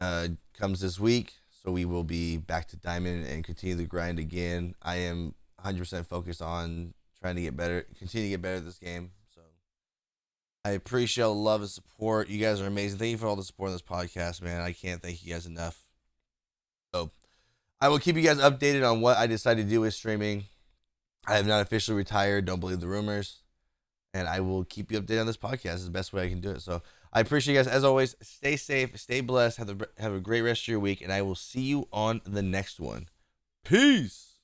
uh, 0.00 0.28
comes 0.58 0.80
this 0.80 0.98
week. 1.00 1.34
So 1.62 1.72
we 1.72 1.84
will 1.84 2.04
be 2.04 2.36
back 2.36 2.68
to 2.68 2.76
Diamond 2.76 3.26
and 3.26 3.42
continue 3.42 3.74
the 3.76 3.84
grind 3.84 4.18
again. 4.18 4.74
I 4.82 4.96
am 4.96 5.34
100% 5.64 6.06
focused 6.06 6.42
on 6.42 6.94
trying 7.20 7.36
to 7.36 7.42
get 7.42 7.56
better, 7.56 7.86
continue 7.98 8.26
to 8.26 8.30
get 8.30 8.42
better 8.42 8.56
at 8.56 8.64
this 8.64 8.78
game. 8.78 9.10
So 9.34 9.40
I 10.64 10.70
appreciate 10.70 11.24
all 11.24 11.34
the 11.34 11.40
love 11.40 11.62
and 11.62 11.70
support. 11.70 12.28
You 12.28 12.38
guys 12.38 12.60
are 12.60 12.66
amazing. 12.66 12.98
Thank 12.98 13.12
you 13.12 13.18
for 13.18 13.26
all 13.26 13.36
the 13.36 13.42
support 13.42 13.68
on 13.68 13.74
this 13.74 13.82
podcast, 13.82 14.42
man. 14.42 14.60
I 14.60 14.72
can't 14.72 15.02
thank 15.02 15.24
you 15.24 15.32
guys 15.32 15.46
enough. 15.46 15.80
So 16.94 17.10
I 17.80 17.88
will 17.88 17.98
keep 17.98 18.16
you 18.16 18.22
guys 18.22 18.38
updated 18.38 18.88
on 18.88 19.00
what 19.00 19.16
I 19.16 19.26
decide 19.26 19.56
to 19.56 19.64
do 19.64 19.80
with 19.80 19.94
streaming. 19.94 20.44
I 21.26 21.36
have 21.36 21.46
not 21.46 21.62
officially 21.62 21.96
retired. 21.96 22.44
Don't 22.44 22.60
believe 22.60 22.80
the 22.80 22.86
rumors. 22.86 23.40
And 24.14 24.28
I 24.28 24.40
will 24.40 24.64
keep 24.64 24.90
you 24.90 25.00
updated 25.00 25.20
on 25.20 25.26
this 25.26 25.36
podcast. 25.36 25.74
It's 25.74 25.84
the 25.84 25.90
best 25.90 26.12
way 26.12 26.24
I 26.24 26.28
can 26.28 26.40
do 26.40 26.50
it. 26.50 26.62
So 26.62 26.82
I 27.12 27.20
appreciate 27.20 27.54
you 27.54 27.58
guys. 27.58 27.66
As 27.66 27.84
always, 27.84 28.14
stay 28.22 28.56
safe, 28.56 28.98
stay 28.98 29.20
blessed, 29.20 29.58
have, 29.58 29.68
a, 29.68 29.88
have 29.98 30.14
a 30.14 30.20
great 30.20 30.42
rest 30.42 30.62
of 30.62 30.68
your 30.68 30.80
week, 30.80 31.02
and 31.02 31.12
I 31.12 31.22
will 31.22 31.34
see 31.34 31.62
you 31.62 31.88
on 31.92 32.22
the 32.24 32.42
next 32.42 32.80
one. 32.80 33.08
Peace. 33.64 34.35